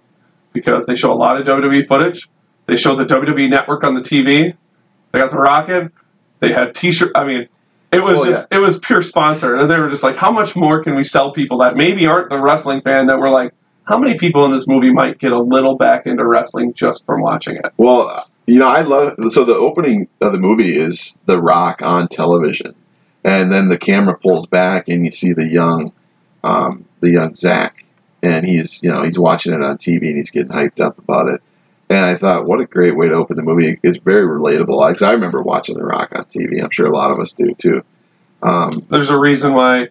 [0.53, 2.29] because they show a lot of WWE footage.
[2.67, 4.55] They show the WWE network on the TV.
[5.13, 5.93] They got the Rocket.
[6.41, 7.13] They had T-shirt.
[7.15, 7.49] I mean,
[7.93, 10.57] it was Oh, just it was pure sponsor, and they were just like, how much
[10.57, 13.55] more can we sell people that maybe aren't the wrestling fan that were like,
[13.85, 17.23] how many people in this movie might get a little back into wrestling just from
[17.23, 17.67] watching it?
[17.77, 22.09] Well, you know, I love so the opening of the movie is The Rock on
[22.09, 22.75] television,
[23.25, 25.93] and then the camera pulls back and you see the young,
[26.45, 27.85] um, the young Zach,
[28.23, 31.29] and he's you know he's watching it on TV and he's getting hyped up about
[31.29, 31.43] it.
[31.89, 33.79] And I thought, what a great way to open the movie!
[33.83, 36.63] It's very relatable because I remember watching The Rock on TV.
[36.63, 37.83] I'm sure a lot of us do too.
[38.43, 39.89] Um, there's a reason why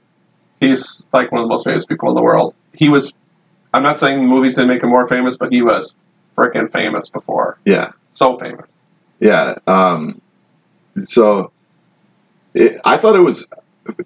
[0.59, 2.53] he's like one of the most famous people in the world.
[2.73, 3.13] He was,
[3.73, 5.93] I'm not saying movies didn't make him more famous, but he was
[6.37, 7.57] freaking famous before.
[7.65, 8.75] yeah, So famous.
[9.19, 9.55] Yeah.
[9.67, 10.19] Um,
[11.03, 11.51] so
[12.53, 13.45] It, I thought it was.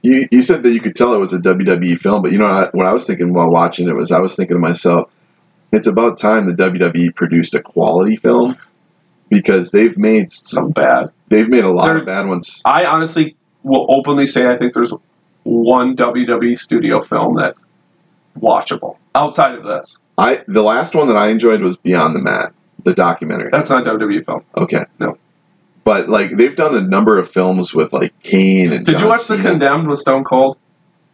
[0.01, 2.45] You, you said that you could tell it was a WWE film, but you know
[2.45, 5.09] what I, what I was thinking while watching it was I was thinking to myself,
[5.71, 8.57] it's about time the WWE produced a quality film
[9.29, 11.11] because they've made some, Some bad.
[11.29, 12.61] they've made a lot There- of bad ones.
[12.65, 14.93] I honestly will openly say I think there's
[15.43, 17.65] one WWE studio film that's
[18.39, 19.97] watchable outside of this.
[20.17, 22.51] I the last one that I enjoyed was Beyond the Mat,
[22.83, 23.49] the documentary.
[23.51, 24.43] That's not WWE film.
[24.55, 25.17] Okay, No.
[25.83, 28.85] but like they've done a number of films with like Kane and.
[28.85, 30.57] Did John you watch The Condemned with Stone Cold?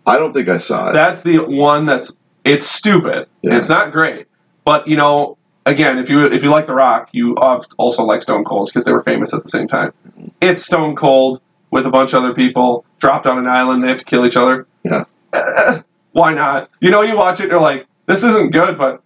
[0.05, 0.93] I don't think I saw it.
[0.93, 2.11] That's the one that's
[2.43, 3.28] it's stupid.
[3.41, 3.57] Yeah.
[3.57, 4.28] It's not great,
[4.63, 8.43] but you know, again, if you if you like The Rock, you also like Stone
[8.43, 9.91] Cold because they were famous at the same time.
[10.41, 11.41] It's Stone Cold
[11.72, 13.84] with a bunch of other people dropped on an island.
[13.84, 14.68] They have to kill each other.
[14.84, 15.05] Yeah.
[16.11, 16.70] Why not?
[16.80, 19.01] You know, you watch it, you're like, this isn't good, but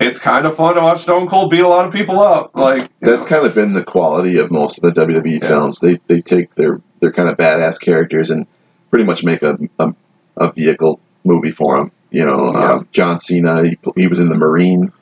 [0.00, 2.52] it's kind of fun to watch Stone Cold beat a lot of people up.
[2.54, 3.28] Like That's know.
[3.28, 5.48] kind of been the quality of most of the WWE Yeah.
[5.48, 5.80] films.
[5.80, 8.46] They they take their their kind of badass characters and
[8.90, 9.92] pretty much make a a,
[10.36, 11.92] a vehicle movie for them.
[12.10, 12.72] You know, Yeah.
[12.72, 13.62] um, John Cena.
[13.64, 14.92] He, he was in the Marine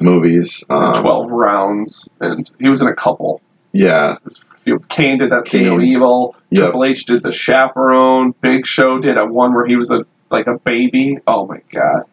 [0.00, 0.64] movies.
[0.70, 3.40] Um, twelve rounds, and he was in a couple.
[3.72, 4.16] Yeah,
[4.88, 6.34] Kane did that See No Evil.
[6.50, 6.60] Yep.
[6.62, 8.32] Triple H did the chaperone.
[8.40, 11.18] Big Show did a one where he was a like a baby.
[11.26, 12.04] Oh my god.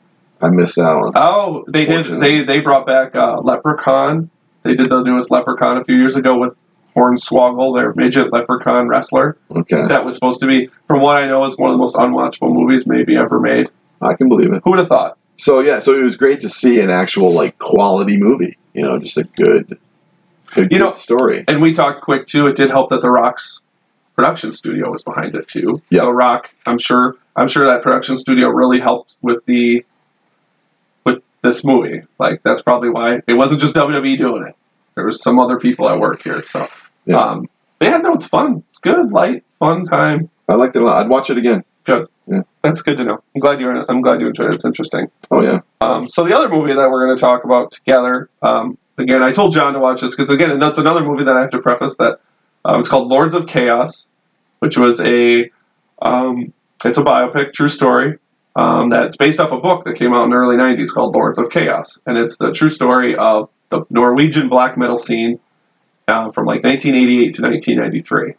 [0.44, 1.14] I missed that one.
[1.16, 2.06] Oh, they did.
[2.22, 4.30] They they brought back uh, Leprechaun.
[4.64, 6.54] They did the newest Leprechaun a few years ago with
[6.96, 9.38] Hornswoggle, their midget Leprechaun wrestler.
[9.52, 11.96] Okay, That was supposed to be, from what I know, is one of the most
[11.96, 13.70] unwatchable movies maybe ever made.
[14.02, 14.62] I can believe it.
[14.64, 15.18] Who would have thought?
[15.38, 18.58] So yeah, so it was great to see an actual like quality movie.
[18.74, 19.78] You know, just a good,
[20.54, 21.46] good, You know- story.
[21.48, 22.48] And we talked quick too.
[22.48, 23.62] It did help that the Rock's
[24.16, 25.82] production studio was behind it too.
[25.90, 26.02] Yeah.
[26.02, 29.84] So Rock, I'm sure, I'm sure that production studio really helped with the
[31.44, 32.02] this movie.
[32.20, 34.56] Like that's probably why it wasn't just WWE doing it.
[34.96, 36.44] There was some other people at work here.
[36.46, 36.68] So,
[37.06, 37.18] Yeah.
[37.18, 38.64] um, but yeah, no, it's fun.
[38.70, 40.30] It's good, light, fun time.
[40.48, 41.04] I liked it a lot.
[41.04, 41.64] I'd watch it again.
[41.86, 42.08] Good.
[42.28, 42.42] Yeah.
[42.64, 43.22] That's good to know.
[43.36, 43.70] I'm glad you.
[43.90, 44.56] I'm glad you enjoyed it.
[44.56, 45.08] It's interesting.
[45.32, 48.78] Oh yeah, Um, so the other movie that we're going to talk about together, um,
[48.98, 51.50] again, I told John to watch this because again, that's another movie that I have
[51.52, 52.20] to preface that
[52.64, 54.08] um, it's called Lords of Chaos,
[54.60, 55.50] which was a
[56.02, 56.54] um,
[56.86, 58.18] it's a biopic, true story.
[58.56, 61.40] Um, that's based off a book that came out in the early '90s called Lords
[61.40, 65.40] of Chaos, and it's the true story of the Norwegian black metal scene
[66.08, 68.34] uh, from like 1988 to 1993,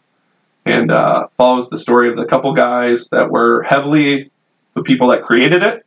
[0.65, 4.31] and uh, follows the story of the couple guys that were heavily
[4.73, 5.85] the people that created it,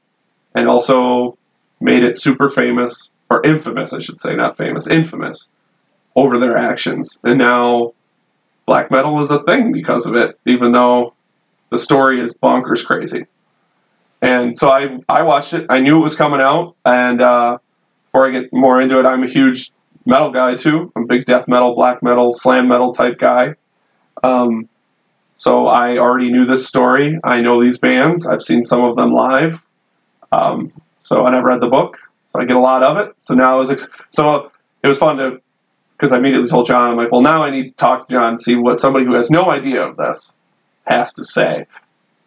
[0.55, 1.39] and also
[1.81, 5.49] made it super famous or infamous, I should say, not famous, infamous
[6.17, 7.19] over their actions.
[7.23, 7.93] And now
[8.67, 11.15] black metal is a thing because of it, even though
[11.71, 13.27] the story is bonkers crazy.
[14.21, 15.67] And so I I watched it.
[15.71, 17.59] I knew it was coming out, and uh,
[18.07, 19.71] before I get more into it, I'm a huge
[20.05, 20.93] metal guy too.
[20.97, 23.55] I'm a big death metal, black metal, slam metal type guy.
[24.25, 24.69] Um,
[25.37, 27.17] so I already knew this story.
[27.23, 28.27] I know these bands.
[28.27, 29.63] I've seen some of them live.
[30.33, 31.97] Um, so I never read the book,
[32.33, 33.15] so I get a lot of it.
[33.21, 34.51] So now I was ex- so
[34.83, 35.41] it was fun to
[35.97, 38.31] because I immediately told John, I'm like, well, now I need to talk to John
[38.31, 40.33] and see what somebody who has no idea of this
[40.87, 41.67] has to say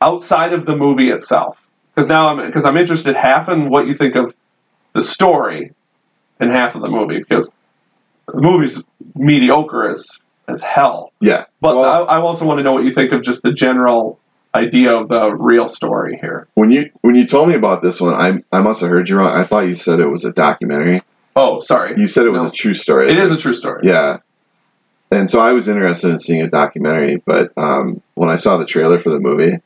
[0.01, 1.60] outside of the movie itself.
[1.95, 4.33] Because now I'm because I'm interested half in what you think of
[4.93, 5.73] the story
[6.39, 7.49] and half of the movie because
[8.27, 8.81] the movie's
[9.15, 11.11] mediocre as as hell.
[11.19, 11.45] yeah.
[11.61, 14.19] But Well- I, I also want to know what you think of just the general
[14.53, 16.47] idea of the real story here.
[16.55, 19.17] When you when you told me about this one, I I must have heard you
[19.17, 19.33] wrong.
[19.35, 21.01] I thought you said it was a documentary.
[21.35, 21.93] Oh, sorry.
[21.97, 22.49] You said it was No.
[22.49, 23.09] a true story.
[23.09, 23.87] It is a true story.
[23.87, 24.17] Yeah.
[25.13, 28.65] And so I was interested in seeing a documentary, but um, when I saw the
[28.65, 29.57] trailer for the movie,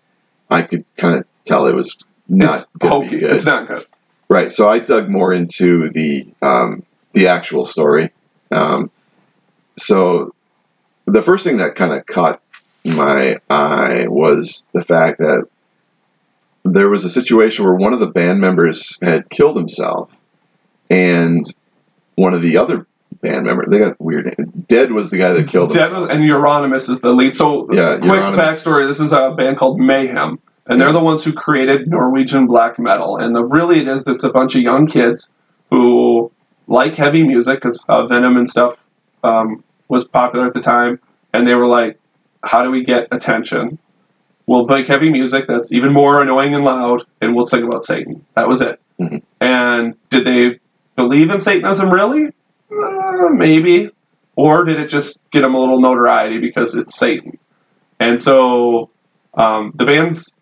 [0.49, 1.95] I could kind of tell it was
[2.27, 3.31] not it's going to be good.
[3.31, 3.85] It's not good.
[4.29, 4.51] Right.
[4.51, 8.11] So I dug more into the um, the actual story.
[8.51, 8.89] Um,
[9.77, 10.33] so
[11.05, 12.41] the first thing that kind of caught
[12.85, 15.45] my eye was the fact that
[16.63, 20.17] there was a situation where one of the band members had killed himself,
[20.89, 21.43] and
[22.15, 22.87] one of the other
[23.21, 24.25] band members they got weird.
[24.37, 24.65] name.
[24.67, 26.07] Dead was the guy that killed Dead himself.
[26.07, 27.35] was, and Euronymous is the lead.
[27.35, 28.35] So, Yeah, quick Euronymous.
[28.37, 32.79] backstory: this is a band called Mayhem, and they're the ones who created Norwegian black
[32.79, 33.17] metal.
[33.17, 35.29] And the really it is it's a bunch of young kids
[35.69, 36.31] who
[36.67, 38.77] like heavy music because uh, Venom and stuff
[39.23, 40.99] um, was popular at the time,
[41.33, 41.99] and they were like,
[42.43, 43.77] "How do we get attention?
[44.47, 48.25] We'll make heavy music that's even more annoying and loud, and we'll sing about Satan."
[48.35, 48.79] That was it.
[48.99, 49.21] Mhm.
[49.41, 50.59] And did they
[50.95, 52.27] believe in Satanism really?
[52.71, 53.89] Uh, maybe.
[54.37, 57.37] Or did it just get them a little notoriety because it's Satan?
[57.99, 58.89] And so
[59.33, 60.35] um, the band's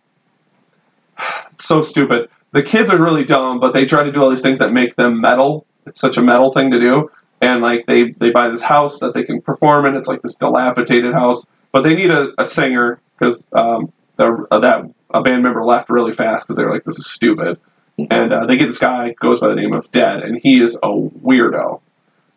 [1.58, 2.30] so stupid.
[2.52, 4.96] The kids are really dumb, but they try to do all these things that make
[4.96, 5.66] them metal.
[5.86, 7.10] It's such a metal thing to do.
[7.42, 9.96] And like they, they buy this house that they can perform in.
[9.96, 14.84] It's like this dilapidated house, but they need a, a singer because um, uh, that
[15.14, 17.60] a band member left really fast because they were like, "This is stupid,"
[17.98, 20.76] and uh, they get this guy goes by the name of Dead, and he is
[20.76, 21.82] a weirdo,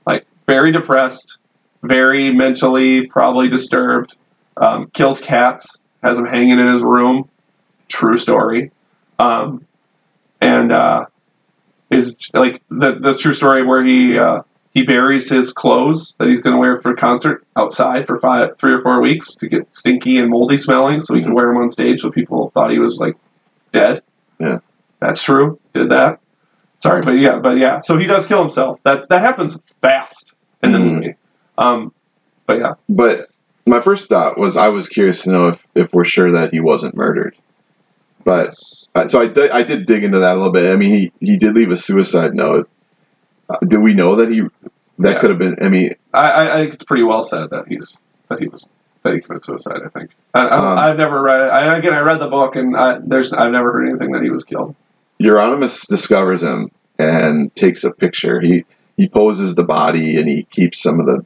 [0.07, 1.39] like very depressed,
[1.83, 4.17] very mentally probably disturbed,
[4.57, 7.29] um, kills cats, has them hanging in his room,
[7.89, 8.71] true story,
[9.19, 9.67] um,
[10.41, 11.07] and uh,
[11.91, 14.43] is like the the true story where he uh,
[14.75, 18.59] he buries his clothes that he's going to wear for a concert outside for five,
[18.59, 21.57] three or four weeks to get stinky and moldy smelling, so he can wear them
[21.57, 23.15] on stage, so people thought he was like
[23.73, 24.03] dead.
[24.39, 24.59] Yeah.
[25.01, 25.59] that's true.
[25.73, 26.19] Did that.
[26.79, 27.81] Sorry, but yeah, but yeah.
[27.81, 28.81] So he does kill himself.
[28.85, 30.93] That that happens fast in the Mhm.
[30.95, 31.15] movie.
[31.57, 31.93] Um,
[32.47, 33.31] but yeah, But
[33.65, 36.61] my first thought was I was curious to know if, if we're sure that he
[36.61, 37.35] wasn't murdered.
[38.27, 38.55] But
[38.97, 40.73] uh, so I did, I did dig into that a little bit.
[40.73, 42.69] I mean, he, he did leave a suicide note.
[43.49, 44.41] Uh, do we know that he
[44.99, 45.19] that Yeah.
[45.21, 45.57] could have been?
[45.63, 47.97] I mean, I, I, I think it's pretty well said that he's
[48.29, 48.69] that he was
[49.05, 49.81] that he committed suicide.
[49.87, 50.11] I think.
[50.35, 51.41] I, I, Um, I've never read.
[51.51, 54.31] I, again, I read the book, and I, there's I've never heard anything that he
[54.31, 54.75] was killed.
[55.23, 58.41] Euronymous discovers him and takes a picture.
[58.41, 58.65] He
[58.97, 61.25] he poses the body and he keeps some of the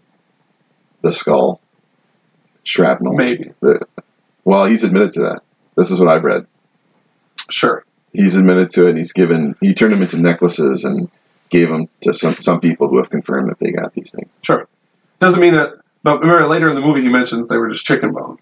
[1.00, 1.62] the skull
[2.64, 3.14] shrapnel.
[3.14, 3.52] Maybe,
[4.44, 5.40] Well, he's admitted to that.
[5.76, 6.46] This is what I've read.
[7.50, 7.84] Sure.
[8.12, 8.90] He's admitted to it.
[8.90, 9.54] and He's given.
[9.60, 11.10] He turned them into necklaces and
[11.48, 14.28] gave them to some some people who have confirmed that they got these things.
[14.42, 14.66] Sure.
[15.20, 15.74] Doesn't mean that.
[16.02, 18.38] But remember, later in the movie, he mentions they were just chicken bone,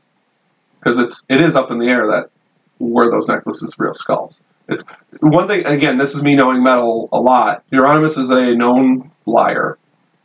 [0.78, 2.30] because it's it is up in the air that
[2.78, 4.40] were those necklaces real skulls.
[4.68, 4.84] It's
[5.20, 5.66] one thing.
[5.66, 7.64] Again, this is me knowing metal a lot.
[7.72, 9.76] Euronymous is a known liar,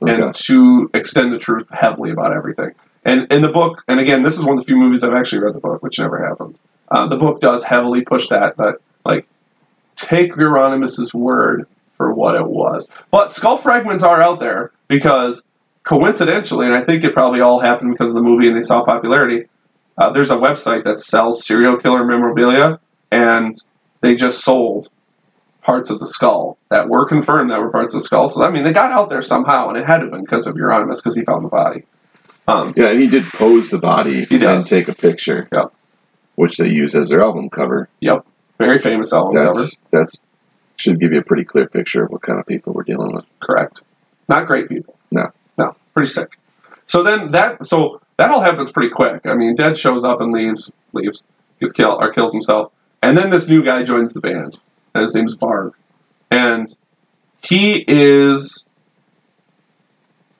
[0.01, 0.13] Okay.
[0.13, 2.71] and to extend the truth heavily about everything.
[3.05, 5.39] And in the book, and again, this is one of the few movies I've actually
[5.43, 6.61] read the book, which never happens.
[6.89, 8.75] Uh, the book does heavily push that, but
[9.05, 9.27] like,
[9.95, 11.65] take Euronymous' word
[11.97, 12.89] for what it was.
[13.11, 15.41] But skull fragments are out there because
[15.83, 18.83] coincidentally, and I think it probably all happened because of the movie and they saw
[18.85, 19.47] popularity.
[19.97, 22.79] Uh, there's a website that sells serial killer memorabilia,
[23.11, 23.55] and
[24.01, 24.89] they just sold
[25.61, 28.27] parts of the skull that were confirmed that were parts of the skull.
[28.27, 30.47] So I mean, they got out there somehow, and it had to have been because
[30.47, 31.83] of Euronymous because he found the body.
[32.47, 34.69] Um, Yeah, and he did pose the body He and does.
[34.69, 35.47] take a picture.
[35.53, 35.73] Yep.
[36.35, 37.89] Which they use as their album cover.
[37.99, 38.25] Yep,
[38.57, 39.59] very famous album cover.
[39.59, 40.21] That's that's
[40.75, 43.25] should give you a pretty clear picture of what kind of people we're dealing with.
[43.39, 43.81] Correct.
[44.27, 44.97] Not great people.
[45.11, 45.27] No.
[45.57, 45.75] No.
[45.93, 46.31] Pretty sick.
[46.87, 49.25] So then that so that all happens pretty quick.
[49.25, 51.23] I mean, Dead shows up and leaves, leaves,
[51.59, 52.71] gets killed or kills himself,
[53.01, 54.59] and then this new guy joins the band,
[54.93, 55.71] and his name's Varg,
[56.29, 56.75] and
[57.41, 58.65] he is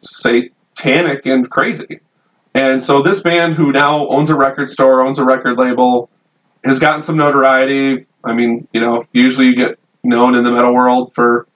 [0.01, 1.99] satanic and crazy.
[2.56, 6.10] And so this band, who now owns a record store, owns a record label,
[6.64, 8.06] has gotten some notoriety.
[8.24, 11.47] I mean, you know, usually you get known in the metal world for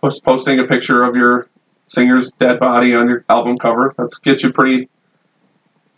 [0.00, 1.48] post- posting a picture of your
[1.86, 3.94] singer's dead body on your album cover.
[3.96, 4.88] That gets you pretty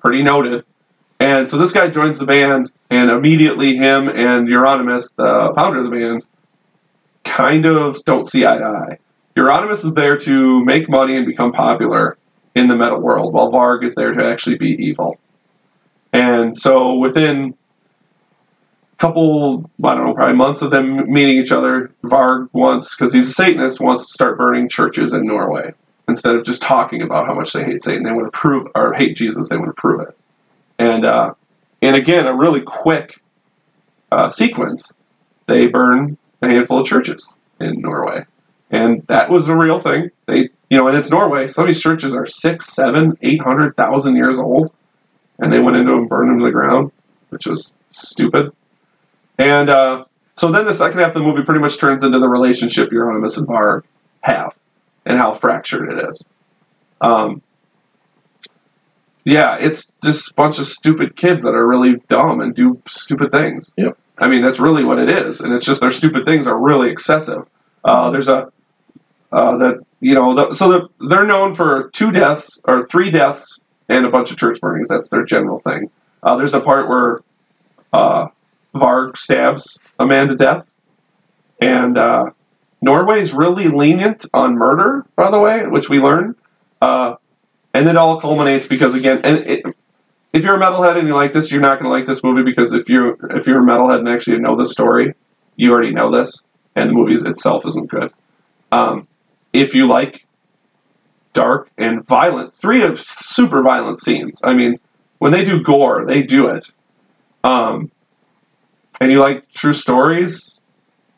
[0.00, 0.64] pretty noted.
[1.20, 5.90] And so this guy joins the band, and immediately him and Euronymous, the founder of
[5.90, 6.22] the band,
[7.24, 8.98] kind of don't see eye to eye.
[9.36, 12.16] Euronymous is there to make money and become popular
[12.58, 15.18] in the metal world, while Varg is there to actually be evil.
[16.12, 17.54] And so within
[18.92, 23.12] a couple, I don't know, probably months of them meeting each other, Varg wants, because
[23.12, 25.72] he's a Satanist, wants to start burning churches in Norway.
[26.08, 28.94] Instead of just talking about how much they hate Satan, they want to prove, or
[28.94, 30.16] hate Jesus, they want to prove it.
[30.78, 31.34] And, uh,
[31.82, 33.20] and again, a really quick
[34.10, 34.90] uh, sequence,
[35.46, 38.24] they burn a handful of churches in Norway.
[38.70, 40.10] And that was a real thing.
[40.26, 41.46] They, you know, and it's Norway.
[41.46, 44.72] Some of these churches are six, seven, eight hundred thousand years old,
[45.38, 46.92] and they went into them, burned them to the ground,
[47.30, 48.52] which was stupid.
[49.38, 50.04] And uh,
[50.36, 53.38] so then the second half of the movie pretty much turns into the relationship Euronymous
[53.38, 53.82] and Varg
[54.20, 54.54] have,
[55.06, 56.24] and how fractured it is.
[57.00, 57.42] Um,
[59.24, 63.30] yeah, it's just a bunch of stupid kids that are really dumb and do stupid
[63.30, 63.74] things.
[63.76, 63.96] Yep.
[64.18, 66.90] I mean, that's really what it is, and it's just their stupid things are really
[66.90, 67.46] excessive.
[67.84, 68.50] Uh, there's a
[69.30, 73.60] uh, that's you know the, so the, they're known for two deaths or three deaths
[73.88, 74.88] and a bunch of church burnings.
[74.88, 75.90] That's their general thing.
[76.22, 77.20] Uh, there's a part where
[77.92, 78.28] uh,
[78.74, 80.70] Varg stabs a man to death,
[81.60, 82.30] and uh,
[82.80, 86.34] Norway's really lenient on murder, by the way, which we learn.
[86.80, 87.16] Uh,
[87.74, 89.62] and it all culminates because again, and it,
[90.32, 92.42] if you're a metalhead and you like this, you're not going to like this movie
[92.42, 95.14] because if you if you're a metalhead and actually know the story,
[95.56, 96.42] you already know this,
[96.74, 98.10] and the movie itself isn't good.
[98.70, 99.08] Um,
[99.52, 100.26] if you like
[101.32, 104.40] dark and violent, three of super violent scenes.
[104.42, 104.78] I mean,
[105.18, 106.70] when they do gore, they do it.
[107.44, 107.90] Um,
[109.00, 110.60] and you like true stories,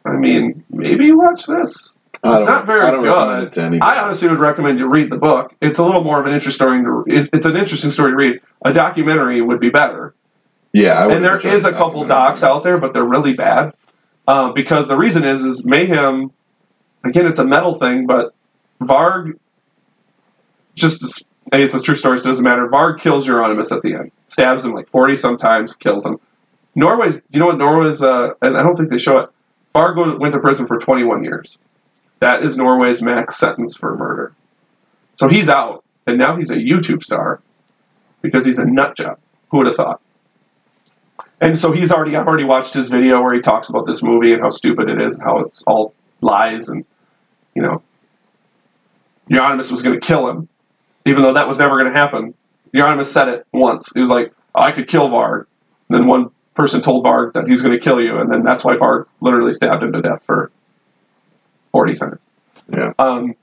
[0.05, 1.93] I mean, maybe watch this.
[2.22, 3.81] I It's don't, very I don't good.
[3.81, 5.55] I honestly would recommend you read the book.
[5.62, 6.83] It's a little more of an interesting story.
[6.83, 8.41] To, it, it's an interesting story to read.
[8.64, 10.14] A documentary would be better,
[10.72, 13.72] Yeah, I and there is a couple docs out there, but they're really bad.
[14.28, 16.31] Uh, because the reason is, is Mayhem.
[17.05, 18.34] Again, it's a metal thing, but
[18.80, 19.38] Varg.
[20.74, 22.18] Just, hey, it's a true story.
[22.18, 22.66] So it doesn't matter.
[22.68, 26.18] Varg kills Euronymous at the end, stabs him like forty sometimes, kills him.
[26.74, 27.20] Norway's.
[27.30, 28.03] You know what Norway's?
[28.03, 29.30] Uh, and I don't think they show it.
[29.74, 31.59] Varg went to prison for twenty one years.
[32.20, 34.32] That is Norway's max sentence for murder.
[35.16, 37.40] So he's out, and now he's a YouTube star
[38.22, 39.18] because he's a nut job.
[39.51, 40.01] Who would have thought?
[41.40, 44.32] And so he's already I've already watched his video where he talks about this movie
[44.32, 46.85] and how stupid it is and how it's all lies and
[47.55, 47.83] you know
[49.31, 50.49] Euronymous was going to kill him,
[51.07, 52.35] even though that was never going to happen.
[52.75, 53.91] Euronymous said it once.
[53.95, 55.47] He was like, "I could kill Varg."
[55.89, 58.64] And then one person told Varg that he's going to kill you, and then that's
[58.64, 60.51] why Varg literally stabbed him to death for
[61.73, 62.21] forty times.
[62.73, 62.93] Yeah.
[62.99, 63.35] Um.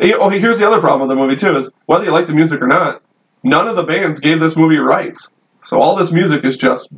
[0.00, 2.62] Oh, here's the other problem with the movie too: is whether you like the music
[2.62, 3.02] or not,
[3.42, 5.28] none of the bands gave this movie rights.
[5.64, 6.88] So all this music is just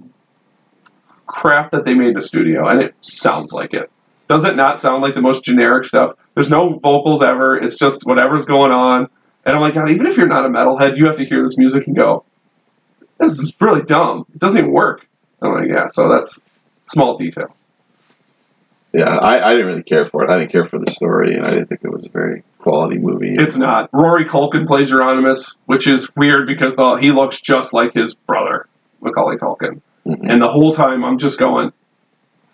[1.26, 3.90] crap that they made in the studio, and it sounds like it.
[4.30, 6.12] Does it not sound like the most generic stuff?
[6.34, 7.56] There's no vocals ever.
[7.56, 9.08] It's just whatever's going on.
[9.44, 11.58] And I'm like, God, even if you're not a metalhead, you have to hear this
[11.58, 12.24] music and go,
[13.18, 14.26] this is really dumb.
[14.32, 15.04] It doesn't even work.
[15.42, 16.38] I'm like, yeah, so that's
[16.84, 17.56] small detail.
[18.92, 20.30] Yeah, I, I didn't really care for it.
[20.30, 22.98] I didn't care for the story, and I didn't think it was a very quality
[22.98, 23.34] movie.
[23.36, 23.90] It's not.
[23.92, 28.68] Rory Culkin plays Euronymous, which is weird because the, he looks just like his brother,
[29.00, 29.80] Macaulay Culkin.
[30.06, 30.30] Mhm.
[30.30, 31.72] And the whole time I'm just going,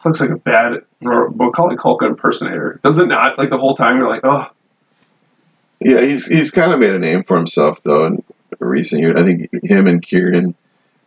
[0.06, 2.80] looks like a bad Macaulay Culkin impersonator.
[2.82, 3.38] Does it not?
[3.38, 4.46] Like the whole time you're like, oh,
[5.80, 8.24] Yeah, he's he's kind of made a name for himself though in
[8.58, 9.20] recent years.
[9.20, 10.54] I think him and Kieran,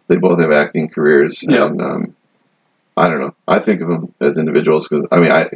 [0.08, 1.66] they both have acting careers, Yeah.
[1.66, 2.16] and um,
[2.96, 3.34] I don't know.
[3.48, 5.50] I think of them as individuals because I mean, I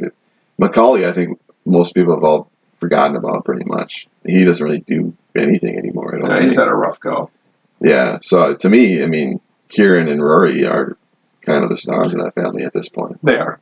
[0.58, 1.06] Macaulay.
[1.06, 4.06] I think most people have all forgotten about pretty much.
[4.26, 6.14] He doesn't really do anything anymore.
[6.14, 7.30] I yeah, he's had a rough go.
[7.80, 10.96] Yeah, so to me, I mean, Kieran and Rory are
[11.44, 13.18] kind of the stars of that family at this point.
[13.22, 13.60] They are.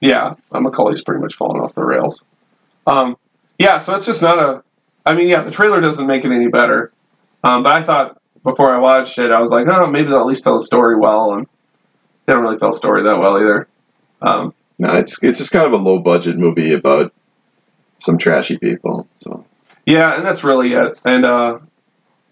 [0.00, 2.24] Yeah, Macaulay's pretty much fallen off the rails.
[2.86, 3.16] Um,
[3.58, 4.62] yeah, so it's just not a.
[5.04, 6.92] I mean, yeah, the trailer doesn't make it any better.
[7.44, 10.26] Um, but I thought before I watched it, I was like, oh, maybe they'll at
[10.26, 11.46] least tell the story well, and
[12.26, 13.68] they don't really tell the story that well either.
[14.22, 17.12] Um, No, it's it's just kind of a low budget movie about
[17.98, 19.06] some trashy people.
[19.18, 19.44] So
[19.84, 20.98] yeah, and that's really it.
[21.04, 21.58] And uh,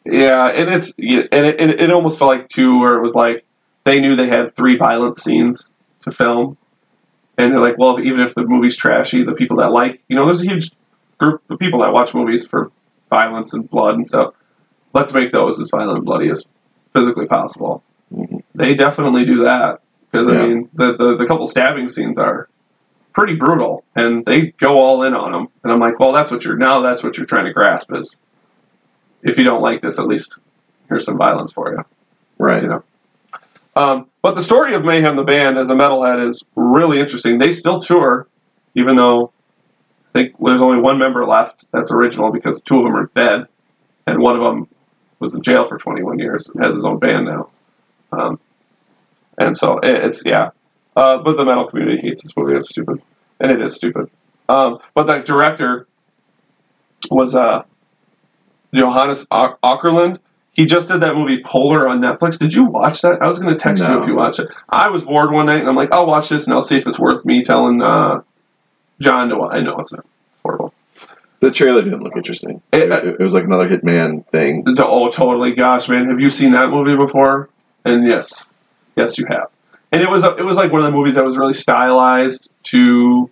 [0.07, 3.14] yeah, and it's yeah, and it, it, it almost felt like two where it was
[3.14, 3.45] like
[3.85, 5.70] they knew they had three violent scenes
[6.03, 6.57] to film,
[7.37, 10.26] and they're like, well, even if the movie's trashy, the people that like, you know,
[10.26, 10.70] there's a huge
[11.18, 12.70] group of people that watch movies for
[13.11, 14.35] violence and blood and stuff.
[14.93, 16.45] Let's make those as violent and bloody as
[16.93, 17.83] physically possible.
[18.14, 18.43] Mhm.
[18.55, 22.49] They definitely do that because I mean, the, the the couple stabbing scenes are
[23.12, 25.49] pretty brutal, and they go all in on them.
[25.62, 26.81] And I'm like, well, that's what you're now.
[26.81, 28.16] That's what you're trying to grasp is
[29.22, 30.39] if you don't like this, at least
[30.89, 31.85] here's some violence for you.
[32.39, 32.85] right, You know.
[33.79, 37.39] Um, but the story of Mayhem the band as a metalhead is really interesting.
[37.39, 38.26] They still tour,
[38.74, 39.33] even though
[40.09, 43.47] I think there's only one member left that's original because two of them are dead,
[44.09, 44.66] and one of them
[45.20, 47.51] was in jail for 21 years and has his own band now.
[48.11, 48.41] Um,
[49.39, 50.51] and so it's yeah,
[50.97, 52.55] uh, but the metal community hates this movie.
[52.55, 53.01] It's stupid,
[53.39, 54.11] and it is stupid.
[54.49, 55.87] Um, but the director
[57.12, 57.62] was uh,
[58.74, 60.18] Johannes Åkerlund.
[60.59, 62.36] He just did that movie Polar on Netflix.
[62.36, 63.22] Did you watch that?
[63.22, 64.48] I was going to text you if you watched it.
[64.68, 66.86] I was bored one night, and I'm like, I'll watch this, and I'll see if
[66.88, 68.22] it's worth me telling uh,
[69.00, 69.54] John to watch.
[69.54, 70.04] I know it's not.
[70.32, 70.74] It's horrible.
[71.38, 72.61] the trailer didn't look interesting.
[72.72, 74.64] It- It, it was like another Hitman thing.
[74.80, 75.54] Oh, totally.
[75.54, 77.48] Gosh, man, have you seen that movie before?
[77.84, 78.44] And yes,
[78.96, 79.50] yes, you have.
[79.92, 82.50] And it was a, it was like one of the movies that was really stylized
[82.64, 83.30] to.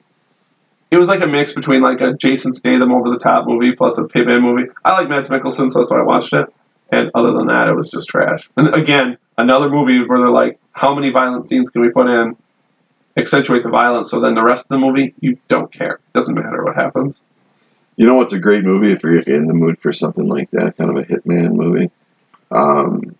[0.93, 3.99] It was like a mix between like a Jason Statham over the top movie plus
[3.99, 4.71] a Hitman movie.
[4.85, 6.47] I like Mads Mikkelsen, so that's why I watched it.
[6.91, 8.49] And other than that, it was just trash.
[8.57, 12.37] And again, another movie where they're like, how many violent scenes can we put in?
[13.17, 16.01] Accentuate the violence, so then the rest of the movie, you don't care.
[16.13, 17.23] Doesn't matter what happens.
[17.97, 20.77] You know what's a great movie if you're in the mood for something like that,
[20.77, 21.91] kind of a Hitman movie?
[22.51, 23.17] Um,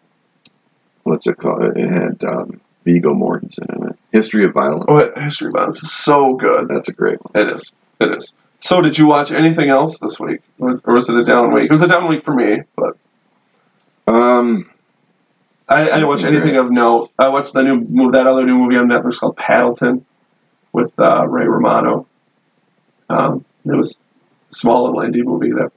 [1.05, 1.79] what's it called?
[1.79, 3.99] It had um, Viggo Mortensen in it.
[4.13, 4.85] History of Violence.
[4.89, 6.69] Oh, History of Violence is so good.
[6.69, 7.43] That's a great one.
[7.43, 7.73] It is.
[7.99, 8.35] It is.
[8.61, 11.67] So, did you watch anything else this week, or was it a down week?
[11.67, 12.97] It was a down week for me, but
[14.07, 14.71] Um,
[15.69, 17.11] I, I didn't watch anything of note.
[17.19, 20.05] I watched the new move, that other new movie on Netflix called Paddleton,
[20.73, 22.07] with uh, Ray Romano.
[23.09, 23.99] Um, it was
[24.51, 25.73] a small little indie movie that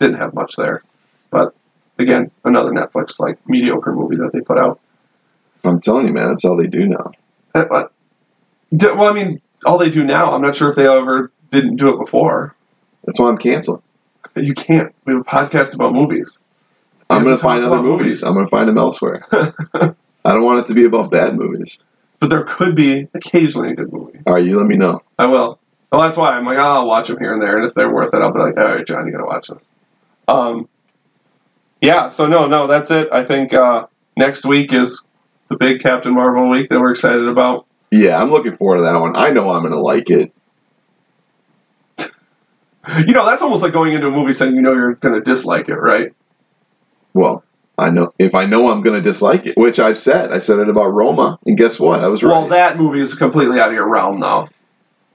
[0.00, 0.82] didn't have much there,
[1.30, 1.54] but
[1.98, 4.80] again, another Netflix like mediocre movie that they put out.
[5.64, 7.12] I'm telling you, man, that's all they do now.
[7.54, 7.92] Uh, but-
[8.76, 10.32] d- well, I mean, all they do now.
[10.32, 12.54] I'm not sure if they ever didn't do it before.
[13.04, 13.82] That's why I'm canceling.
[14.34, 14.92] You can't.
[15.04, 16.38] We have a podcast about movies.
[17.12, 18.02] I'm going to to find other movies.
[18.04, 18.22] movies.
[18.22, 19.26] I'm going to find them elsewhere.
[19.32, 19.94] I
[20.24, 21.78] don't want it to be about bad movies.
[22.20, 24.20] but there could be occasionally a good movie.
[24.26, 25.02] All right, you let me know.
[25.18, 25.58] I will.
[25.90, 27.92] Well, that's why I'm like, oh, I'll watch them here and there, and if they're
[27.92, 29.68] worth it, I'll be like, all right, John, you gotta watch this.
[30.28, 30.68] Um,
[31.80, 32.08] yeah.
[32.08, 33.08] So no, no, that's it.
[33.12, 33.86] I think uh,
[34.16, 35.02] next week is
[35.48, 37.66] the big Captain Marvel week that we're excited about.
[37.90, 39.16] Yeah, I'm looking forward to that one.
[39.16, 40.32] I know I'm gonna like it.
[43.06, 45.68] You know, that's almost like going into a movie saying you know you're gonna dislike
[45.68, 46.12] it, right?
[47.14, 47.44] Well,
[47.78, 50.32] I know if I know I'm gonna dislike it, which I've said.
[50.32, 52.02] I said it about Roma, and guess what?
[52.02, 52.30] I was right.
[52.30, 54.48] Well, that movie is completely out of your realm, though.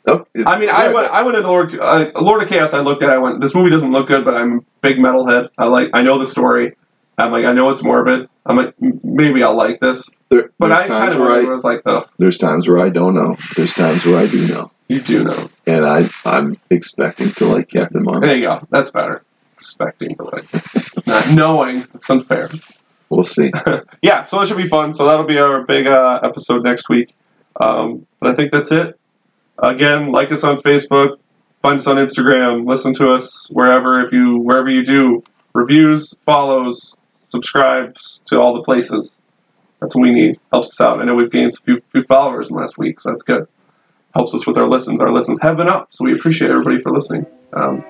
[0.09, 2.73] Oh, I mean, I yeah, went, I went into Lord, uh, Lord of Chaos.
[2.73, 4.97] I looked at, it, I went, this movie doesn't look good, but I'm a big
[4.99, 5.49] metalhead.
[5.57, 6.77] I like, I know the story.
[7.17, 8.29] I'm like, I know it's morbid.
[8.45, 10.09] I'm like, maybe I'll like this.
[10.29, 12.05] there- But I kind of I, was like, though.
[12.19, 13.35] there's times where I don't know.
[13.57, 15.49] There's times where I do know, you do know.
[15.65, 18.21] and I I'm expecting to like Captain Marvel.
[18.21, 18.65] There you go.
[18.69, 19.23] That's better.
[19.57, 20.45] Expecting to like,
[21.07, 21.87] not knowing.
[21.93, 22.49] It's unfair.
[23.09, 23.51] We'll see.
[24.01, 24.93] yeah, so that should be fun.
[24.93, 27.15] So that'll be our big uh, episode next week.
[27.59, 28.99] Um, but I think that's it.
[29.57, 31.17] Again, like us on Facebook,
[31.61, 35.23] find us on Instagram, listen to us wherever if you wherever you do
[35.55, 36.95] reviews, follows,
[37.29, 39.17] subscribes to all the places.
[39.79, 40.39] That's what we need.
[40.51, 40.99] Helps us out.
[40.99, 43.47] I know we've gained a few, few followers in the last week, so that's good.
[44.13, 45.01] Helps us with our listens.
[45.01, 47.25] Our listens have been up, so we appreciate everybody for listening.
[47.53, 47.83] Um,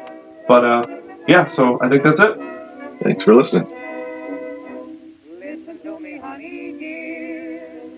[0.47, 0.85] but uh,
[1.27, 2.37] yeah, so I think that's it.
[3.03, 3.67] Thanks for listening.
[5.39, 7.91] Listen to me, honey dear.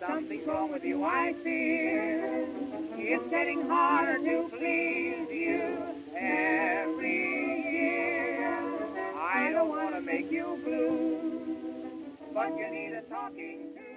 [0.00, 2.48] Something's wrong with you, I fear.
[2.96, 5.78] It's getting harder to please you
[6.16, 8.58] every year.
[9.16, 11.56] I don't want to make you blue,
[12.34, 13.91] but you need a talking to.